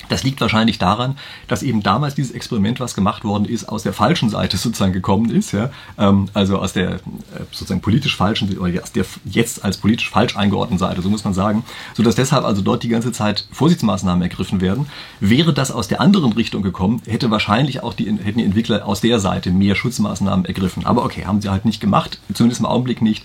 Das 0.09 0.23
liegt 0.23 0.41
wahrscheinlich 0.41 0.79
daran, 0.79 1.17
dass 1.49 1.63
eben 1.63 1.83
damals 1.83 2.15
dieses 2.15 2.33
Experiment, 2.33 2.81
was 2.81 2.95
gemacht 2.95 3.25
worden 3.25 3.45
ist, 3.45 3.69
aus 3.69 3.83
der 3.83 3.93
falschen 3.93 4.31
Seite 4.31 4.57
sozusagen 4.57 4.93
gekommen 4.93 5.31
ist, 5.31 5.53
ja, 5.53 5.71
ähm, 5.99 6.29
also 6.35 6.59
aus 6.59 6.73
der 6.73 6.95
äh, 6.95 6.99
sozusagen 7.51 7.81
politisch 7.81 8.17
falschen 8.17 8.57
oder 8.59 8.83
aus 8.83 8.93
der 8.93 9.05
jetzt 9.25 9.65
als 9.65 9.79
politisch 9.79 10.11
falsch 10.11 10.37
eingeordneten 10.37 10.79
Seite, 10.79 11.03
so 11.03 11.09
muss 11.09 11.25
man 11.25 11.35
sagen, 11.35 11.65
so 11.95 12.03
dass 12.03 12.15
deshalb 12.15 12.45
also 12.45 12.63
dort 12.63 12.83
die 12.83 12.89
ganze 12.89 13.13
Zeit 13.13 13.47
Vorsichtsmaßnahmen 13.53 14.23
ergriffen 14.23 14.61
werden. 14.61 14.87
Wäre 15.21 15.53
das 15.53 15.71
aus 15.71 15.89
der 15.89 16.01
anderen 16.01 16.33
Richtung 16.33 16.63
gekommen, 16.63 17.03
hätte 17.07 17.31
wahrscheinlich 17.31 17.83
auch 17.83 17.95
die 17.95 18.07
hätten 18.07 18.39
die 18.39 18.45
Entwickler 18.45 18.87
aus 18.87 19.01
der 19.01 19.19
Seite 19.19 19.51
mehr 19.51 19.75
Schutzmaßnahmen 19.75 20.45
ergriffen. 20.45 20.87
Aber 20.87 21.05
okay, 21.05 21.25
haben 21.27 21.41
sie 21.41 21.51
halt 21.51 21.65
nicht 21.65 21.81
gemacht, 21.81 22.21
zumindest 22.33 22.61
im 22.61 22.67
Augenblick 22.67 23.03
nicht. 23.03 23.25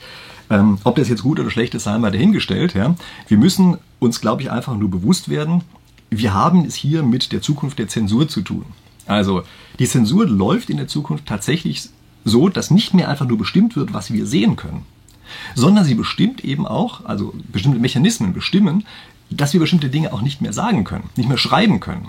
Ähm, 0.50 0.80
ob 0.84 0.96
das 0.96 1.10
jetzt 1.10 1.22
gut 1.22 1.40
oder 1.40 1.52
schlecht 1.52 1.76
ist, 1.76 1.84
sei 1.84 1.98
mal 1.98 2.12
dahingestellt. 2.12 2.74
Ja. 2.74 2.96
Wir 3.28 3.38
müssen 3.38 3.78
uns, 4.00 4.20
glaube 4.22 4.42
ich, 4.42 4.52
einfach 4.52 4.76
nur 4.76 4.90
bewusst 4.90 5.30
werden, 5.30 5.62
wir 6.10 6.34
haben 6.34 6.66
es 6.66 6.76
hier 6.76 7.04
mit 7.04 7.32
der 7.32 7.42
Zukunft 7.42 7.80
der 7.80 7.88
Zensur 7.88 8.28
zu 8.28 8.42
tun. 8.42 8.66
Also 9.06 9.44
die 9.80 9.88
Zensur 9.88 10.28
läuft 10.28 10.70
in 10.70 10.78
der 10.78 10.88
Zukunft 10.88 11.26
tatsächlich 11.26 11.90
so, 12.26 12.50
dass 12.50 12.72
nicht 12.72 12.94
mehr 12.94 13.10
einfach 13.10 13.28
nur 13.28 13.38
bestimmt 13.38 13.76
wird, 13.76 13.94
was 13.94 14.12
wir 14.12 14.26
sehen 14.26 14.56
können, 14.56 14.86
sondern 15.56 15.86
sie 15.86 15.96
bestimmt 15.96 16.44
eben 16.44 16.68
auch, 16.68 17.06
also 17.06 17.34
bestimmte 17.52 17.80
Mechanismen 17.80 18.34
bestimmen, 18.34 18.86
dass 19.32 19.54
wir 19.54 19.60
bestimmte 19.60 19.90
Dinge 19.90 20.12
auch 20.12 20.22
nicht 20.22 20.42
mehr 20.42 20.54
sagen 20.54 20.84
können, 20.84 21.10
nicht 21.16 21.30
mehr 21.30 21.38
schreiben 21.38 21.80
können. 21.80 22.08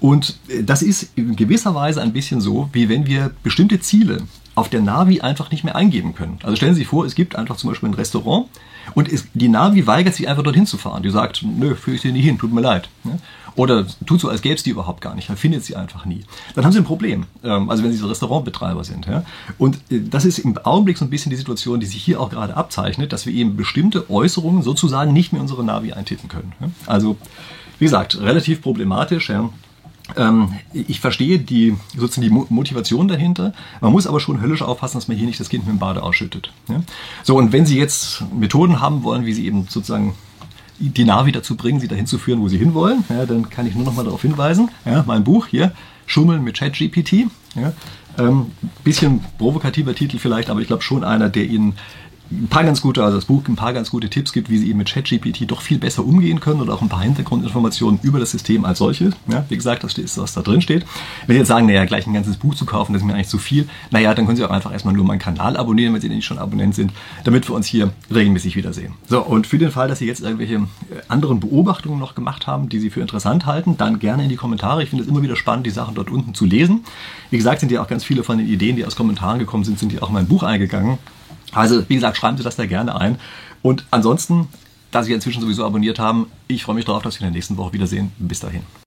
Und 0.00 0.38
äh, 0.48 0.62
das 0.64 0.82
ist 0.82 1.10
in 1.16 1.36
gewisser 1.36 1.74
Weise 1.74 2.02
ein 2.02 2.12
bisschen 2.12 2.40
so, 2.40 2.68
wie 2.72 2.88
wenn 2.88 3.06
wir 3.06 3.32
bestimmte 3.42 3.80
Ziele 3.80 4.22
auf 4.60 4.68
der 4.68 4.82
Navi 4.82 5.20
einfach 5.20 5.50
nicht 5.50 5.64
mehr 5.64 5.74
eingeben 5.74 6.14
können. 6.14 6.38
Also 6.42 6.54
stellen 6.56 6.74
Sie 6.74 6.80
sich 6.80 6.88
vor, 6.88 7.04
es 7.06 7.14
gibt 7.14 7.34
einfach 7.34 7.56
zum 7.56 7.70
Beispiel 7.70 7.88
ein 7.88 7.94
Restaurant 7.94 8.46
und 8.94 9.08
die 9.34 9.48
Navi 9.48 9.86
weigert 9.86 10.14
sich 10.14 10.28
einfach 10.28 10.42
dorthin 10.42 10.66
zu 10.66 10.76
fahren. 10.76 11.02
Die 11.02 11.10
sagt, 11.10 11.42
nö, 11.42 11.74
führe 11.74 11.96
ich 11.96 12.02
dir 12.02 12.12
nie 12.12 12.20
hin, 12.20 12.38
tut 12.38 12.52
mir 12.52 12.60
leid. 12.60 12.88
Oder 13.56 13.86
tut 14.06 14.20
so, 14.20 14.28
als 14.28 14.42
gäbe 14.42 14.54
es 14.54 14.62
die 14.62 14.70
überhaupt 14.70 15.00
gar 15.00 15.14
nicht, 15.14 15.28
findet 15.30 15.64
sie 15.64 15.76
einfach 15.76 16.04
nie. 16.04 16.24
Dann 16.54 16.64
haben 16.64 16.72
sie 16.72 16.78
ein 16.78 16.84
Problem, 16.84 17.24
ähm, 17.42 17.68
also 17.68 17.82
wenn 17.82 17.90
sie 17.90 17.98
so 17.98 18.06
Restaurantbetreiber 18.06 18.84
sind. 18.84 19.06
Und 19.58 19.76
äh, 19.90 20.00
das 20.00 20.24
ist 20.24 20.38
im 20.38 20.56
Augenblick 20.58 20.98
so 20.98 21.04
ein 21.04 21.10
bisschen 21.10 21.30
die 21.30 21.36
Situation, 21.36 21.80
die 21.80 21.86
sich 21.86 22.02
hier 22.02 22.20
auch 22.20 22.30
gerade 22.30 22.56
abzeichnet, 22.56 23.12
dass 23.12 23.26
wir 23.26 23.32
eben 23.32 23.56
bestimmte 23.56 24.08
Äußerungen 24.08 24.62
sozusagen 24.62 25.12
nicht 25.12 25.32
mehr 25.32 25.40
in 25.40 25.42
unsere 25.42 25.64
Navi 25.64 25.92
eintippen 25.92 26.28
können. 26.28 26.52
Also, 26.86 27.16
wie 27.78 27.86
gesagt, 27.86 28.20
relativ 28.20 28.62
problematisch. 28.62 29.30
Ähm, 30.16 30.54
ich 30.72 31.00
verstehe 31.00 31.38
die, 31.38 31.76
sozusagen 31.96 32.26
die 32.26 32.52
Motivation 32.52 33.08
dahinter. 33.08 33.52
Man 33.80 33.92
muss 33.92 34.06
aber 34.06 34.20
schon 34.20 34.40
höllisch 34.40 34.62
aufpassen, 34.62 34.96
dass 34.96 35.08
man 35.08 35.16
hier 35.16 35.26
nicht 35.26 35.40
das 35.40 35.48
Kind 35.48 35.66
mit 35.66 35.74
dem 35.74 35.78
Bade 35.78 36.02
ausschüttet. 36.02 36.52
So, 37.22 37.36
und 37.36 37.52
wenn 37.52 37.66
Sie 37.66 37.78
jetzt 37.78 38.22
Methoden 38.32 38.80
haben 38.80 39.02
wollen, 39.02 39.26
wie 39.26 39.32
Sie 39.32 39.46
eben 39.46 39.66
sozusagen 39.68 40.14
die 40.78 41.04
Navi 41.04 41.30
dazu 41.32 41.56
bringen, 41.56 41.80
Sie 41.80 41.88
dahin 41.88 42.06
zu 42.06 42.18
führen, 42.18 42.40
wo 42.40 42.48
Sie 42.48 42.58
hinwollen, 42.58 43.04
ja, 43.08 43.26
dann 43.26 43.50
kann 43.50 43.66
ich 43.66 43.74
nur 43.74 43.84
noch 43.84 43.94
mal 43.94 44.04
darauf 44.04 44.22
hinweisen. 44.22 44.70
Ja, 44.84 45.04
mein 45.06 45.24
Buch 45.24 45.46
hier, 45.46 45.72
Schummeln 46.06 46.42
mit 46.42 46.58
ChatGPT. 46.58 47.26
Ja, 47.54 47.72
ähm, 48.18 48.46
bisschen 48.84 49.20
provokativer 49.38 49.94
Titel 49.94 50.18
vielleicht, 50.18 50.50
aber 50.50 50.60
ich 50.60 50.66
glaube 50.66 50.82
schon 50.82 51.04
einer, 51.04 51.28
der 51.28 51.44
Ihnen 51.44 51.74
ein 52.30 52.48
paar 52.48 52.62
ganz 52.64 52.80
gute, 52.80 53.02
also 53.02 53.16
das 53.16 53.24
Buch 53.24 53.42
ein 53.48 53.56
paar 53.56 53.72
ganz 53.72 53.90
gute 53.90 54.08
Tipps 54.08 54.32
gibt, 54.32 54.50
wie 54.50 54.58
sie 54.58 54.68
eben 54.68 54.78
mit 54.78 54.88
ChatGPT 54.88 55.50
doch 55.50 55.62
viel 55.62 55.78
besser 55.78 56.04
umgehen 56.04 56.38
können 56.38 56.60
oder 56.60 56.74
auch 56.74 56.82
ein 56.82 56.88
paar 56.88 57.02
Hintergrundinformationen 57.02 57.98
über 58.02 58.20
das 58.20 58.30
System 58.30 58.64
als 58.64 58.78
solches. 58.78 59.14
Ja, 59.26 59.44
wie 59.48 59.56
gesagt, 59.56 59.82
das 59.82 59.98
ist, 59.98 60.16
was 60.16 60.32
da 60.32 60.42
drin 60.42 60.62
steht. 60.62 60.84
Wenn 61.26 61.34
Sie 61.34 61.38
jetzt 61.40 61.48
sagen, 61.48 61.66
naja, 61.66 61.84
gleich 61.84 62.06
ein 62.06 62.14
ganzes 62.14 62.36
Buch 62.36 62.54
zu 62.54 62.66
kaufen, 62.66 62.92
das 62.92 63.02
ist 63.02 63.06
mir 63.06 63.14
eigentlich 63.14 63.28
zu 63.28 63.38
viel, 63.38 63.68
naja, 63.90 64.14
dann 64.14 64.26
können 64.26 64.36
Sie 64.36 64.44
auch 64.44 64.50
einfach 64.50 64.72
erstmal 64.72 64.94
nur 64.94 65.04
meinen 65.04 65.18
Kanal 65.18 65.56
abonnieren, 65.56 65.92
wenn 65.92 66.00
Sie 66.00 66.08
nicht 66.08 66.24
schon 66.24 66.38
Abonnent 66.38 66.74
sind, 66.74 66.92
damit 67.24 67.48
wir 67.48 67.56
uns 67.56 67.66
hier 67.66 67.92
regelmäßig 68.14 68.54
wiedersehen. 68.54 68.94
So, 69.08 69.22
und 69.22 69.48
für 69.48 69.58
den 69.58 69.72
Fall, 69.72 69.88
dass 69.88 69.98
Sie 69.98 70.06
jetzt 70.06 70.20
irgendwelche 70.20 70.54
äh, 70.54 70.60
anderen 71.08 71.40
Beobachtungen 71.40 71.98
noch 71.98 72.14
gemacht 72.14 72.46
haben, 72.46 72.68
die 72.68 72.78
Sie 72.78 72.90
für 72.90 73.00
interessant 73.00 73.46
halten, 73.46 73.76
dann 73.76 73.98
gerne 73.98 74.22
in 74.22 74.28
die 74.28 74.36
Kommentare. 74.36 74.84
Ich 74.84 74.90
finde 74.90 75.04
es 75.04 75.10
immer 75.10 75.22
wieder 75.22 75.36
spannend, 75.36 75.66
die 75.66 75.70
Sachen 75.70 75.96
dort 75.96 76.10
unten 76.10 76.34
zu 76.34 76.44
lesen. 76.44 76.84
Wie 77.30 77.36
gesagt, 77.36 77.60
sind 77.60 77.72
ja 77.72 77.82
auch 77.82 77.88
ganz 77.88 78.04
viele 78.04 78.22
von 78.22 78.38
den 78.38 78.46
Ideen, 78.46 78.76
die 78.76 78.84
aus 78.84 78.94
Kommentaren 78.94 79.40
gekommen 79.40 79.64
sind, 79.64 79.80
sind 79.80 79.90
die 79.90 80.00
auch 80.00 80.08
in 80.08 80.14
mein 80.14 80.28
Buch 80.28 80.44
eingegangen. 80.44 80.98
Also, 81.52 81.88
wie 81.88 81.94
gesagt, 81.94 82.16
schreiben 82.16 82.36
Sie 82.36 82.42
das 82.42 82.56
da 82.56 82.66
gerne 82.66 82.98
ein. 83.00 83.18
Und 83.62 83.84
ansonsten, 83.90 84.48
da 84.90 85.02
Sie 85.02 85.12
inzwischen 85.12 85.40
sowieso 85.40 85.64
abonniert 85.64 85.98
haben, 85.98 86.26
ich 86.48 86.64
freue 86.64 86.76
mich 86.76 86.84
darauf, 86.84 87.02
dass 87.02 87.20
wir 87.20 87.26
in 87.26 87.32
der 87.32 87.38
nächsten 87.38 87.56
Woche 87.56 87.72
wiedersehen. 87.72 88.12
Bis 88.18 88.40
dahin. 88.40 88.62